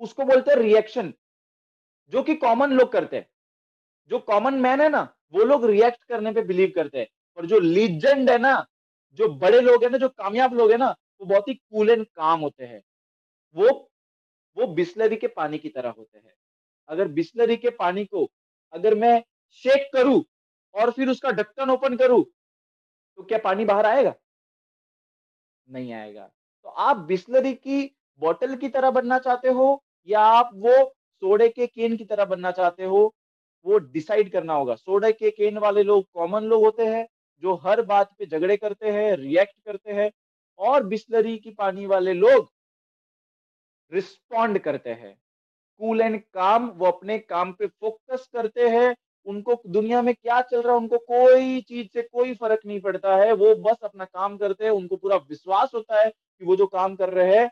उसको 0.00 0.24
बोलते 0.24 0.50
हैं 0.50 0.58
रिएक्शन 0.58 1.12
जो 2.12 2.22
कि 2.22 2.34
कॉमन 2.36 2.72
लोग 2.72 2.92
करते 2.92 3.16
हैं। 3.16 3.26
जो 4.10 4.18
कॉमन 4.20 4.54
मैन 4.54 4.80
है 4.80 4.88
ना, 4.88 5.02
वो 5.34 5.44
लोग 5.44 5.64
रिएक्ट 5.66 6.04
करने 6.04 6.32
पे 6.32 6.42
बिलीव 6.42 6.72
करते 6.76 6.98
हैं। 6.98 7.08
और 7.38 7.46
जो 7.46 7.60
लीजेंड 7.60 8.30
है 8.30 8.38
ना, 8.38 8.66
जो 9.18 9.28
बड़े 9.28 9.60
लोग 9.60 9.84
हैं 9.84 9.90
ना, 9.90 9.98
जो 9.98 10.08
कामयाब 10.08 10.54
लोग 10.54 10.70
हैं 10.70 10.78
ना, 10.78 10.90
वो 11.20 11.26
बहुत 11.26 11.48
ही 11.48 11.54
कूल 11.54 11.90
एंड 11.90 12.06
काम 12.06 12.40
होते 12.40 12.64
हैं। 12.64 12.82
वो 13.56 13.68
वो 14.56 14.66
बिस्लरी 14.66 15.16
के 15.16 15.26
पानी 15.28 15.58
की 15.58 15.68
तरह 15.68 15.90
होते 15.90 16.18
हैं। 16.18 16.34
अगर 16.88 17.08
बिस्लरी 17.08 17.56
के 17.56 17.70
पानी 17.70 18.04
को 18.04 18.30
अगर 18.72 18.94
मैं 18.94 19.22
शेक 19.64 19.90
करूँ 19.94 20.22
और 20.74 20.90
फिर 20.90 21.08
उसका 21.08 21.30
ढक्कन 21.30 21.70
ओपन 21.70 21.96
करूँ 21.96 22.24
तो 23.18 23.22
क्या 23.22 23.38
पानी 23.38 23.64
बाहर 23.64 23.86
आएगा? 23.86 24.14
नहीं 25.68 25.92
आएगा। 25.92 26.26
तो 26.64 26.70
आप 26.70 26.96
बिस्लरी 26.96 27.54
की 27.54 27.84
बोतल 28.20 28.54
की 28.56 28.68
तरह 28.68 28.90
बनना 28.90 29.18
चाहते 29.18 29.48
हो 29.48 29.82
या 30.08 30.20
आप 30.20 30.50
वो 30.54 30.94
सोडे 31.22 31.48
के 31.48 31.66
केन 31.66 31.96
की 31.96 32.04
तरह 32.04 32.24
बनना 32.24 32.50
चाहते 32.50 32.84
हो, 32.84 33.14
वो 33.66 33.78
डिसाइड 33.78 34.32
करना 34.32 34.54
होगा। 34.54 34.74
सोडे 34.74 35.12
के 35.12 35.30
केन 35.30 35.58
वाले 35.58 35.82
लोग 35.82 36.06
कॉमन 36.14 36.42
लोग 36.42 36.64
होते 36.64 36.86
हैं, 36.86 37.06
जो 37.42 37.54
हर 37.54 37.82
बात 37.82 38.10
पे 38.18 38.26
झगड़े 38.26 38.56
करते 38.56 38.90
हैं, 38.90 39.16
रिएक्ट 39.16 39.54
करते 39.66 39.92
हैं, 39.92 40.10
और 40.58 40.82
बिस्लरी 40.82 41.36
की 41.38 41.50
पानी 41.50 41.86
वाले 41.86 42.12
लोग 42.12 42.50
रिस्पॉन्ड 43.92 44.58
करते 44.58 44.90
हैं। 44.90 45.14
कूल 45.80 46.00
एंड 46.00 46.20
काम, 46.34 46.68
वो 46.68 46.86
अपने 46.86 47.18
काम 47.18 47.52
पे 47.52 47.66
फोकस 47.66 48.28
करते 48.32 48.68
हैं, 48.68 48.94
उनको 49.26 49.62
दुनिया 49.66 50.02
में 50.02 50.14
क्या 50.14 50.40
चल 50.42 50.62
रहा 50.62 50.72
है, 50.72 50.78
उनको 50.78 50.98
कोई 50.98 51.60
चीज़ 51.60 51.88
से 51.94 52.02
कोई 52.02 52.34
फ़र्क 52.34 52.60
नहीं 52.66 52.80
पड़ता 52.80 53.16
है, 53.16 53.32
वो 53.32 53.54
बस 53.54 53.76
अपना 53.84 54.04
काम 54.04 54.36
करते 54.36 54.64
हैं, 54.64 54.70
उनको 54.70 54.96
पूरा 54.96 55.16
विश्वास 55.16 55.70
होता 55.74 56.00
है 56.00 56.10
कि 56.10 56.44
वो 56.44 56.56
जो 56.56 56.66
काम 56.66 56.96
कर 56.96 57.10
रहे 57.10 57.36
हैं 57.36 57.50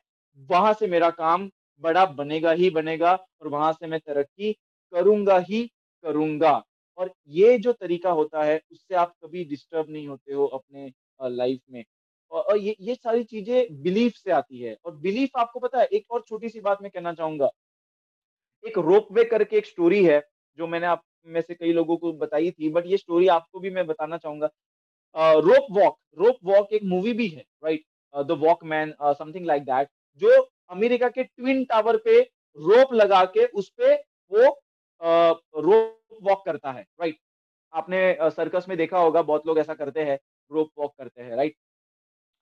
वहाँ 0.51 0.73
से 0.75 0.87
मेरा 0.89 1.11
काम 1.13 1.49
बड़ा 1.83 2.05
बनेगा 2.09 2.51
ही 2.53 2.71
बनेगा 2.71 3.13
और 3.15 3.49
वहाँ 3.49 3.73
से 3.73 3.87
मैं 3.87 4.01
तरक्की 4.01 4.53
करूँगा 4.93 5.39
ही 5.41 5.63
करूँगा। 6.05 6.63
और 6.99 7.13
ये 7.29 7.57
जो 7.59 7.73
तरीका 7.73 8.11
होता 8.11 8.43
है, 8.45 8.61
उससे 8.73 8.95
आप 8.97 9.13
कभी 9.25 9.45
डिस्टर्ब 9.45 9.87
नहीं 9.91 10.07
होते 10.09 10.33
हो 10.35 10.47
अपने 10.49 10.91
लाइफ 11.21 11.61
में। 11.71 11.85
और 12.33 12.59
ये 12.59 12.77
ये 12.81 12.95
सारी 12.95 13.25
चीज़ें 13.25 13.83
बिलीफ 13.83 14.15
से 14.17 14.31
आती 14.33 14.61
है। 14.61 14.77
और 14.85 14.97
बिलीफ 14.99 15.31
आपको 15.37 15.61
पता 15.61 15.79
है, 15.81 15.87
एक 15.87 16.05
और 16.13 16.25
छोटी 16.29 16.49
सी 16.49 16.61
बात 16.61 16.83
मैं 16.83 16.91
कहना 16.91 17.13
चाहूँगा। 17.15 17.51
एक 18.65 18.79
रोप 18.79 19.09
वे 19.13 19.25
करके 19.25 19.57
एक 19.57 19.67
स्टोरी 19.67 20.05
है, 20.05 20.21
जो 20.59 20.67
मैंने 20.67 20.87
आप 20.87 21.03
में 21.27 21.41
से 21.41 21.55
कई 21.55 21.73
लोगों 21.73 21.97
को 21.97 22.13
बताई 22.15 22.51
थी 22.51 22.69
बट 22.71 22.87
ये 22.87 22.97
स्टोरी 22.97 23.27
आपको 23.29 23.61
भी 23.61 23.71
मैं 23.71 23.87
बताना 23.87 24.17
चाहूँगा। 24.19 24.49
रोप 25.41 25.67
वॉक 25.73 25.97
रोप 26.19 26.37
वॉक 26.45 26.73
एक 26.73 26.83
मूवी 26.85 27.13
भी 27.13 27.29
है 27.29 27.45
right 27.65 27.85
the 28.15 28.37
walk 28.41 28.65
man 28.65 28.95
something 29.03 29.47
like 29.47 29.63
that 29.65 29.89
जो 30.21 30.41
अमेरिका 30.71 31.09
के 31.09 31.25
ट्विन 31.25 31.65
टावर 31.65 31.97
पे 31.97 32.21
रोप 32.59 32.93
लगा 32.95 33.25
के 33.27 33.45
उस 33.47 33.69
पे 33.79 33.95
वो 33.95 34.61
रोप 35.01 36.19
वॉक 36.23 36.45
करता 36.47 36.73
है, 36.73 36.83
राइट? 37.01 37.19
आपने 37.73 38.17
सर्कस 38.23 38.67
में 38.69 38.77
देखा 38.79 38.99
होगा, 38.99 39.23
बहुत 39.23 39.47
लोग 39.47 39.59
ऐसा 39.59 39.75
करते 39.75 40.01
हैं, 40.01 40.19
रोप 40.51 40.71
वॉक 40.79 40.95
करते 40.99 41.23
हैं, 41.23 41.37
राइट? 41.37 41.57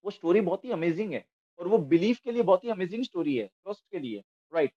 वो 0.04 0.10
स्टोरी 0.10 0.40
बहुत 0.40 0.64
ही 0.64 0.70
अमेजिंग 0.70 1.12
है 1.12 1.24
और 1.58 1.68
वो 1.68 1.78
बिलीफ 1.78 2.18
के 2.24 2.32
लिए 2.32 2.42
बहुत 2.42 2.64
ही 2.64 2.70
अमेजिंग 2.70 3.04
स्टोरी 3.04 3.36
है, 3.36 3.46
ट्रस्ट 3.46 3.82
के 3.92 3.98
लिए, 3.98 4.22
राइट? 4.52 4.72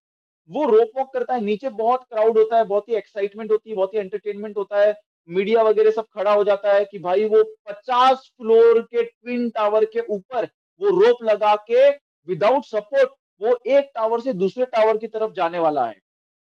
वो 0.49 0.65
रोप 0.65 0.91
वॉक 0.97 1.13
करता 1.13 1.33
है, 1.33 1.41
नीचे 1.41 1.69
बहुत 1.69 2.03
क्राउड 2.03 2.37
होता 2.37 2.57
है, 2.57 2.63
बहुत 2.63 2.89
ही 2.89 2.95
एक्साइटमेंट 2.95 3.51
होती 3.51 3.69
है, 3.69 3.75
बहुत 3.75 3.93
ही 3.93 3.99
एंटरटेनमेंट 3.99 4.57
होता 4.57 4.81
है, 4.81 4.93
मीडिया 5.29 5.63
वगैरह 5.63 5.91
सब 5.91 6.05
खड़ा 6.13 6.33
हो 6.33 6.43
जाता 6.43 6.73
है 6.73 6.85
कि 6.85 6.99
भाई 6.99 7.25
वो 7.25 7.43
पचास 7.67 8.29
फ्लोर 8.37 8.81
के 8.81 9.03
ट्विन 9.03 9.49
टावर 9.49 9.85
के 9.85 9.99
ऊपर 10.09 10.45
वो 10.81 10.89
रोप 10.99 11.23
लगा 11.23 11.55
के 11.55 11.89
विदाउट 12.27 12.65
सपोर्ट 12.65 13.09
वो 13.41 13.57
एक 13.67 13.91
टावर 13.95 14.21
से 14.21 14.33
दूसरे 14.33 14.65
टावर 14.65 14.97
की 14.97 15.07
तरफ़ 15.07 15.31
जाने 15.31 15.59
वाला 15.59 15.85
है। 15.87 15.95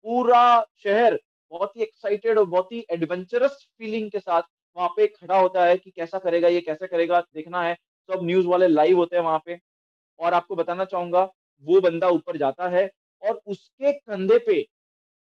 पूरा 0.06 0.66
शहर 0.84 1.20
बहुत 1.52 1.78
ही 1.78 1.82
एक्साइटेड 1.82 2.38
और 2.38 2.46
बहुत 2.46 2.72
ही 2.72 2.86
एडवेंचरस 2.92 3.68
फीलिंग 3.80 4.10
के 4.12 4.20
साथ 4.20 4.42
वहाँ 4.78 4.90
पे 4.90 5.08
खड़ा 5.08 5.40
होता 5.40 5.66
है 5.66 5.78
कि 5.78 5.92
कैसा 5.92 6.20
करेगा, 6.20 6.48
ये 6.48 6.62
कैसे 6.62 6.88
करेगा, 6.88 7.20
देखना 7.22 7.64
है। 7.64 7.74
सब 8.10 8.24
न्यूज़ 8.24 8.48
वाले 8.48 8.68
लाइव 8.68 8.98
होते 8.98 9.16
हैं 9.16 9.24
वहाँ 9.24 9.42
पे। 9.46 9.60
और 10.20 10.34
आपको 10.34 10.56
बताना 10.56 10.86
चाहूँगा, 10.86 11.24
वो 11.66 11.82
बंदा 11.82 12.08
ऊपर 12.10 12.38
जाता 12.38 12.68
है 12.70 12.90
और 13.22 13.42
उसके 13.48 13.92
कंधे 13.94 14.38
पे 14.40 14.66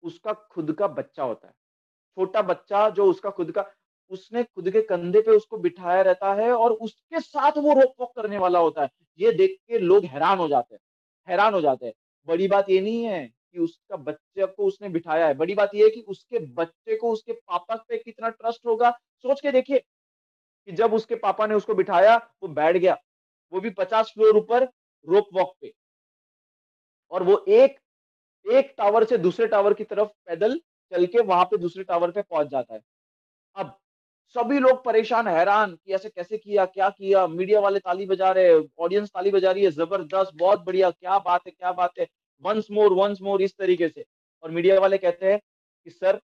उसका 0.04 0.34
खुद 0.34 0.72
का 0.74 0.88
बच्चा 0.88 1.24
होता 1.24 1.48
है। 1.48 1.54
छोटा 2.18 2.42
बच्चा 2.42 2.90
जो 2.90 3.06
उसका 3.06 3.30
खुद 3.30 3.52
का 3.52 3.62
उसने 4.14 4.44
खुद 4.44 4.70
के 4.72 4.82
कंधे 4.82 5.22
पे 5.22 5.32
उसको 5.32 5.58
बिठाया 5.58 6.02
रहता 6.02 6.34
है 6.36 6.52
और 6.54 6.72
उसके 6.74 7.20
साथ 7.20 7.58
वो 7.58 7.74
रोक 7.74 7.94
वॉक 8.00 8.16
करने 8.16 8.38
वाला 8.38 8.60
होता 8.60 8.84
है। 8.84 8.90
ये 9.20 9.32
देख 9.34 9.58
के 9.68 9.80
लोग 9.80 10.06
हैरान 10.06 10.38
हो 10.38 10.48
जाते 10.48 10.76
हैं, 10.76 10.82
हैरान 11.28 11.54
हो 11.54 11.62
जाते 11.62 11.86
हैं। 11.86 11.94
बड़ी 12.28 12.48
बात 12.48 12.70
ये 12.70 12.82
नहीं 12.82 13.04
है 13.04 13.26
कि 13.26 13.60
उसका 13.60 13.98
बच्चे 13.98 14.46
को 14.46 14.66
उसने 14.66 14.90
बिठाया 14.90 15.28
है। 15.28 15.34
बड़ी 15.34 15.56
बात 15.56 15.76
ये 15.76 15.84
है 15.84 15.90
कि 15.90 16.02
उसके 16.02 16.40
बच्चे 16.54 16.96
को 16.98 17.12
उसके 17.12 17.34
पापा 17.34 17.76
पे 17.90 17.98
कितना 17.98 18.30
ट्रस्ट 18.30 18.66
होगा। 18.66 18.92
सोच 19.26 19.42
के 19.42 19.52
देखिए 19.52 19.80
कि 19.80 20.72
जब 20.72 20.94
उसके 20.94 21.16
पापा 21.18 21.48
ने 21.48 21.56
उसको 21.56 21.74
बिठाया, 21.76 22.16
वो 22.44 22.48
बैठ 22.50 22.78
गया। 22.78 22.98
वो 23.54 23.60
भी 23.62 23.70
पचास 23.72 24.12
फ्लोर 24.16 24.38
ऊपर 24.38 24.64
रोप 25.08 25.28
वॉक 25.34 25.56
पे। 25.62 25.74
और 27.12 27.24
वो 27.24 27.44
एक 27.50 27.80
एक 28.46 28.74
टावर 28.78 29.04
से 29.06 29.18
दूसरे 29.18 29.48
टावर 29.48 29.74
की 29.74 29.84
तरफ़ 29.84 30.08
पैदल 30.28 30.58
चल 30.92 31.06
के 31.06 31.22
वहाँ 31.22 31.46
पे 31.46 31.58
दूसरे 31.58 31.84
टावर 31.84 32.12
पे 32.12 32.22
पहुँच 32.22 32.48
जाता 32.48 32.74
है। 32.74 32.82
अब 33.56 33.78
सभी 34.36 34.60
लोग 34.60 34.84
परेशान, 34.86 35.28
हैरान 35.28 35.74
कि 35.76 35.94
ऐसे 35.94 36.10
कैसे 36.10 36.38
किया, 36.38 36.66
क्या 36.66 36.90
किया? 36.90 37.26
मीडिया 37.28 37.60
वाले 37.60 37.80
ताली 37.80 38.06
बजा 38.06 38.32
रहे 38.32 38.54
ऑडियंस 38.80 39.10
ताली 39.10 39.32
बजा 39.32 39.52
रही 39.52 39.64
है, 39.64 39.72
ज़बरदस्त, 39.72 40.32
बहुत 40.36 40.64
बढ़िया, 40.66 40.90
क्या 40.92 41.18
बात 41.20 41.42
है, 41.48 41.52
क्या 41.52 41.72
बात 41.72 42.00
है? 42.00 42.08
वंस 42.44 42.68
मोर 42.72 42.94
वंस 42.94 43.22
मोर 43.22 43.42
इस 43.42 43.56
तरीके 43.58 43.90
से। 43.90 44.06
और 44.44 44.52
मीडिया 44.52 44.80
वाले 44.80 44.98
कहते 44.98 45.32
हैं 45.32 45.40
कि, 45.40 45.92
सर 45.92 46.20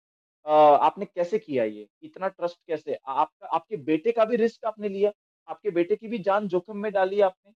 आपने 0.46 1.06
कैसे 1.06 1.40
किया 1.40 1.64
ये? 1.64 1.88
इतना 2.04 2.28
ट्रस्ट 2.28 2.58
कैसे? 2.68 2.98
आपका, 3.08 3.48
आपके 3.48 3.78
बेटे 3.78 4.12
का 4.12 4.26
भी 4.26 4.36
रिस्क 4.38 4.66
आपने 4.66 4.90
लिया, 4.90 5.12
आपके 5.48 5.72
बेटे 5.72 5.96
की 5.96 6.08
भी 6.08 6.18
जान 6.20 6.48
जोखिम 6.48 6.78
में 6.78 6.92
डाली 6.92 7.22
आपने? 7.22 7.54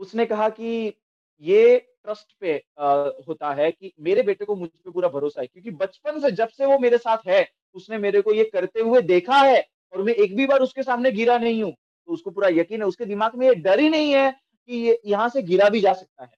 उसने 0.00 0.26
कहा 0.26 0.48
कि 0.50 0.92
ये 1.42 1.78
ट्रस्ट 1.78 2.26
पे 2.40 2.56
आ, 2.78 2.92
होता 3.28 3.52
है 3.54 3.70
कि 3.70 3.92
मेरे 4.00 4.22
बेटे 4.22 4.44
को 4.44 4.56
मुझ 4.56 4.68
पे 4.68 4.90
पूरा 4.90 5.08
भरोसा 5.08 5.40
है 5.40 5.46
क्योंकि 5.46 5.70
बचपन 5.72 6.20
से 6.20 6.30
जब 6.32 6.48
से 6.48 6.66
वो 6.66 6.78
मेरे 6.78 6.98
साथ 6.98 7.26
है 7.28 7.46
उसने 7.74 7.98
मेरे 7.98 8.20
को 8.22 8.32
ये 8.32 8.44
करते 8.44 8.80
हुए 8.80 9.00
देखा 9.04 9.40
है 9.40 9.60
और 9.92 10.02
मैं 10.02 10.14
एक 10.14 10.36
भी 10.36 10.46
बार 10.46 10.60
उसके 10.60 10.82
सामने 10.82 11.12
गिरा 11.12 11.38
नहीं 11.38 11.62
हूँ 11.62 11.72
तो 11.72 12.12
उसको 12.12 12.30
पूरा 12.30 12.48
यकीन 12.50 12.82
है 12.82 12.86
उसके 12.86 13.04
दिमाग 13.04 13.34
में 13.34 13.46
ये 13.46 13.54
डर 13.56 13.80
ही 13.80 13.88
नहीं 13.88 14.12
है 14.12 14.30
कि 14.30 14.76
ये 14.78 14.98
यहाँ 15.06 15.28
से 15.28 15.42
गिरा 15.42 15.68
भी 15.68 15.80
जा 15.80 15.92
सकता 15.92 16.24
है। 16.24 16.32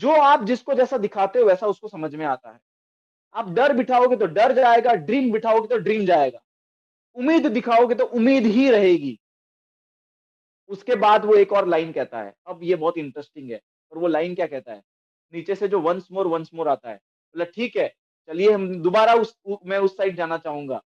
जो 0.00 0.10
आप 0.12 0.44
जिसको 0.44 0.74
जैसा 0.74 0.98
दिखाते 0.98 1.38
हो 1.38 1.46
वैसा 1.46 1.66
उसको 1.66 1.88
समझ 1.88 2.14
में 2.14 2.24
आता 2.26 2.50
है। 2.50 2.58
आप 3.34 3.50
डर 3.50 3.72
बिठाओगे 3.72 4.16
तो 4.16 4.26
डर 4.28 4.52
जाएगा 4.52 4.92
ड्रीम 4.94 5.30
बिठाओगे 5.32 5.68
तो 5.68 5.78
ड्रीम 5.78 6.04
जाएगा। 6.06 6.40
उम्मीद 7.16 7.46
दिखाओगे 7.48 7.94
तो 7.94 8.04
उम्मीद 8.06 8.46
ही 8.46 8.70
रहेगी। 8.70 9.18
उसके 10.70 10.94
बाद 10.96 11.24
वो 11.24 11.34
एक 11.34 11.52
और 11.52 11.68
लाइन 11.68 11.92
कहता 11.92 12.22
है 12.22 12.34
अब 12.46 12.60
ये 12.62 12.74
बहुत 12.76 12.98
इंटरेस्टिंग 12.98 13.50
है। 13.50 13.60
और 13.92 13.98
वो 13.98 14.06
लाइन 14.06 14.34
क्या 14.34 14.46
कहता 14.46 14.72
है? 14.72 14.82
नीचे 15.32 15.54
से 15.54 15.68
जो 15.68 15.80
वंस 15.80 16.08
मोर 16.12 16.26
वंस 16.26 16.50
मोर 16.54 16.68
आता 16.68 16.90
है। 16.90 16.96
बोला, 16.96 17.44
ठीक 17.44 17.76
है, 17.76 17.88
चलिए 18.28 18.52
हम 18.52 18.82
दोबारा 18.82 19.14
उस 19.14 19.36
मैं 19.66 19.78
उस 19.78 19.96
साइड 19.96 20.16
जाना 20.16 20.38
चाहूँगा। 20.38 20.82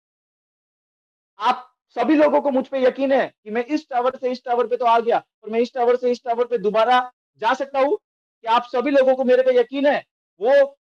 आप 1.41 1.69
सभी 1.97 2.15
लोगों 2.15 2.41
को 2.41 2.51
मुझ 2.51 2.67
पे 2.69 2.83
यकीन 2.85 3.13
है 3.13 3.27
कि 3.45 3.51
मैं 3.51 3.65
इस 3.65 3.89
टावर 3.89 4.17
से, 4.17 4.31
इस 4.33 4.45
टावर 4.45 4.67
पे 4.67 4.77
तो 4.77 4.85
आ 4.85 5.01
गया 5.01 5.19
और 5.45 5.51
मैं 5.51 5.61
इस 5.61 5.75
टावर 5.75 5.97
से, 5.97 6.11
इस 6.11 6.25
टावर 6.25 6.47
पे 6.47 6.59
दोबारा 6.59 7.13
जा 7.43 7.55
सकता 7.55 7.81
हूँ? 7.81 7.97
कि 7.97 8.49
आप 8.49 8.63
सभी 8.63 8.91
लोगों 8.91 9.17
को 9.17 9.25
मेरे 9.25 9.43
पे 9.43 9.59
यकीन 9.59 9.87
है? 9.87 10.05
वो 10.41 10.79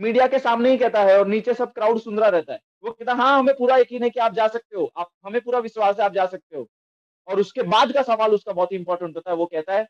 मीडिया 0.00 0.26
के 0.26 0.38
सामने 0.38 0.70
ही 0.70 0.78
कहता 0.78 1.02
है 1.02 1.18
और 1.18 1.26
नीचे 1.26 1.54
सब 1.54 1.72
क्राउड 1.72 1.98
सुन 1.98 2.18
रहा 2.18 2.28
रहता 2.28 2.52
है। 2.52 2.58
वो 2.84 2.92
कहता 2.92 3.14
हाँ 3.14 3.38
हमें 3.38 3.54
पूरा 3.54 3.76
यकीन 3.76 4.02
है 4.02 4.10
कि 4.10 4.20
आप 4.20 4.34
जा 4.34 4.48
सकते 4.48 4.76
हो। 4.76 4.92
आप, 4.96 5.08
हमें 5.26 5.40
पूरा 5.40 5.58
विश्वास 5.58 5.98
है 5.98 6.04
आप 6.04 6.12
जा 6.12 6.26
सकते 6.26 6.56
हो। 6.56 6.68
और 7.28 7.40
उसके 7.40 7.62
बाद 7.62 7.92
का 7.92 8.02
सवाल 8.02 8.32
उसका 8.32 8.52
बहुत 8.52 8.72
इंपॉर्टेंट 8.72 9.16
होता 9.16 9.30
है। 9.30 9.36
वो 9.36 9.46
कहता 9.46 9.74
है, 9.74 9.86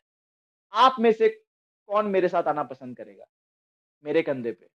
आप 0.73 0.95
में 0.99 1.11
से 1.13 1.42
कौन 1.93 2.05
मेरे 2.05 2.29
साथ 2.29 2.43
आना 2.43 2.63
पसंद 2.63 2.97
करेगा? 2.97 3.25
मेरे 4.03 4.21
कंधे 4.21 4.51
पे। 4.51 4.69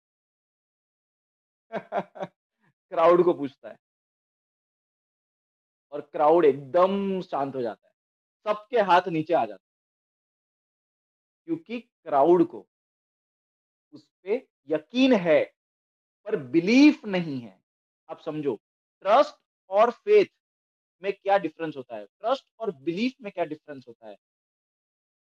क्राउड 2.90 3.24
को 3.24 3.34
पूछता 3.34 3.70
है। 3.70 3.78
और 5.92 6.02
क्राउड 6.02 6.46
एकदम 6.46 7.22
शांत 7.22 7.56
हो 7.56 7.62
जाता 7.62 7.88
है। 7.88 7.94
सबके 8.44 8.78
हाथ 8.78 9.02
नीचे 9.08 9.34
आ 9.34 9.46
जाते 9.46 9.68
क्योंकि 11.46 11.80
क्राउड 11.82 12.48
को 12.48 12.68
उस 13.94 14.04
पर 14.04 14.48
यकीन 14.68 15.14
है, 15.14 15.54
पर 16.26 16.36
बिलीफ 16.36 17.06
नहीं 17.06 17.40
है। 17.40 17.64
आप 18.10 18.22
समझो, 18.22 18.62
ट्रस्ट 19.02 19.36
और 19.70 19.92
फेथ 19.92 20.26
में 21.02 21.14
क्या 21.14 21.38
डिफरेंस 21.38 21.78
होता 21.78 21.96
है? 21.96 22.06
ट्रस्ट 22.06 22.46
और 22.60 22.72
बिलीफ 22.72 23.14
में 23.22 23.32
क्या 23.32 23.46
डिफरेंस 23.46 23.86
होता 23.88 24.08
है? 24.08 24.18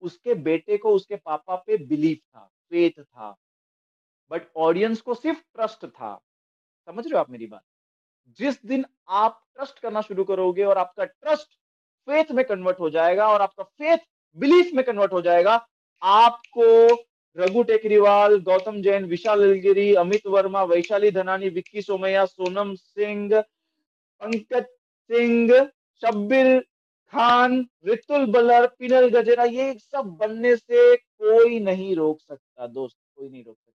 उसके 0.02 0.34
बेटे 0.34 0.78
को 0.78 0.90
उसके 0.90 1.16
पापा 1.16 1.56
पे 1.56 1.78
बिलीफ 1.78 2.18
था 2.18 2.52
फेथ 2.70 3.04
था। 3.04 3.36
बट 4.32 4.42
ऑडियंस 4.58 5.02
को 5.02 5.14
सिर्फ़ 5.14 5.40
ट्रस्ट 5.40 5.86
था। 5.86 6.22
समझ 6.86 7.06
रहे 7.06 7.14
हो 7.14 7.20
आप 7.20 7.30
मेरी 7.30 7.48
बात? 7.48 7.64
जिस 8.40 8.66
दिन 8.66 8.86
आप 9.10 9.46
ट्रस्ट 9.56 9.80
करना 9.80 10.02
शुरू 10.02 10.24
करोगे 10.24 10.64
और 10.64 10.78
आपका 10.78 11.06
ट्रस्ट 11.06 11.48
फेथ 12.10 12.32
में 12.32 12.46
कन्वर्ट 12.46 12.80
हो 12.80 12.90
जाएगा 12.90 13.28
और 13.28 13.42
आपका 13.42 13.64
फेथ 13.64 13.98
बिलीफ 14.38 14.72
में 14.74 14.86
कन्वर्ट 14.86 15.14
हो 15.14 15.22
जाएगा, 15.22 15.68
आपको 16.02 16.96
रघु 17.38 17.64
टेकरीवाल, 17.64 18.40
गौतम 18.40 18.82
जैन, 18.82 19.06
विशाल 19.06 19.44
अलगिरी 19.44 19.94
अमित 19.96 20.28
वर्मा, 20.28 20.64
वैशाली 20.64 21.12
धनानी, 21.12 21.50
विक्की 21.50 21.82
सोमैया, 21.82 22.25
सोनम 22.25 22.75
सिंह, 22.75 23.42
पंकज 24.22 24.66
सिंह, 25.12 25.66
शब्बिर 26.01 26.66
खान, 27.16 27.70
रितुल 27.86 28.25
बलर 28.25 28.68
पिनल 28.80 29.10
गजेरा, 29.10 29.44
ये 29.44 29.74
सब 29.74 30.18
बनने 30.22 30.56
से 30.56 30.96
कोई 30.96 31.60
नहीं 31.60 31.96
रोक 31.96 32.20
सकता, 32.22 32.68
दोस्त, 32.68 32.98
कोई 33.16 33.30
नहीं 33.30 33.44
रोक 33.44 33.58
सकता। 33.58 33.75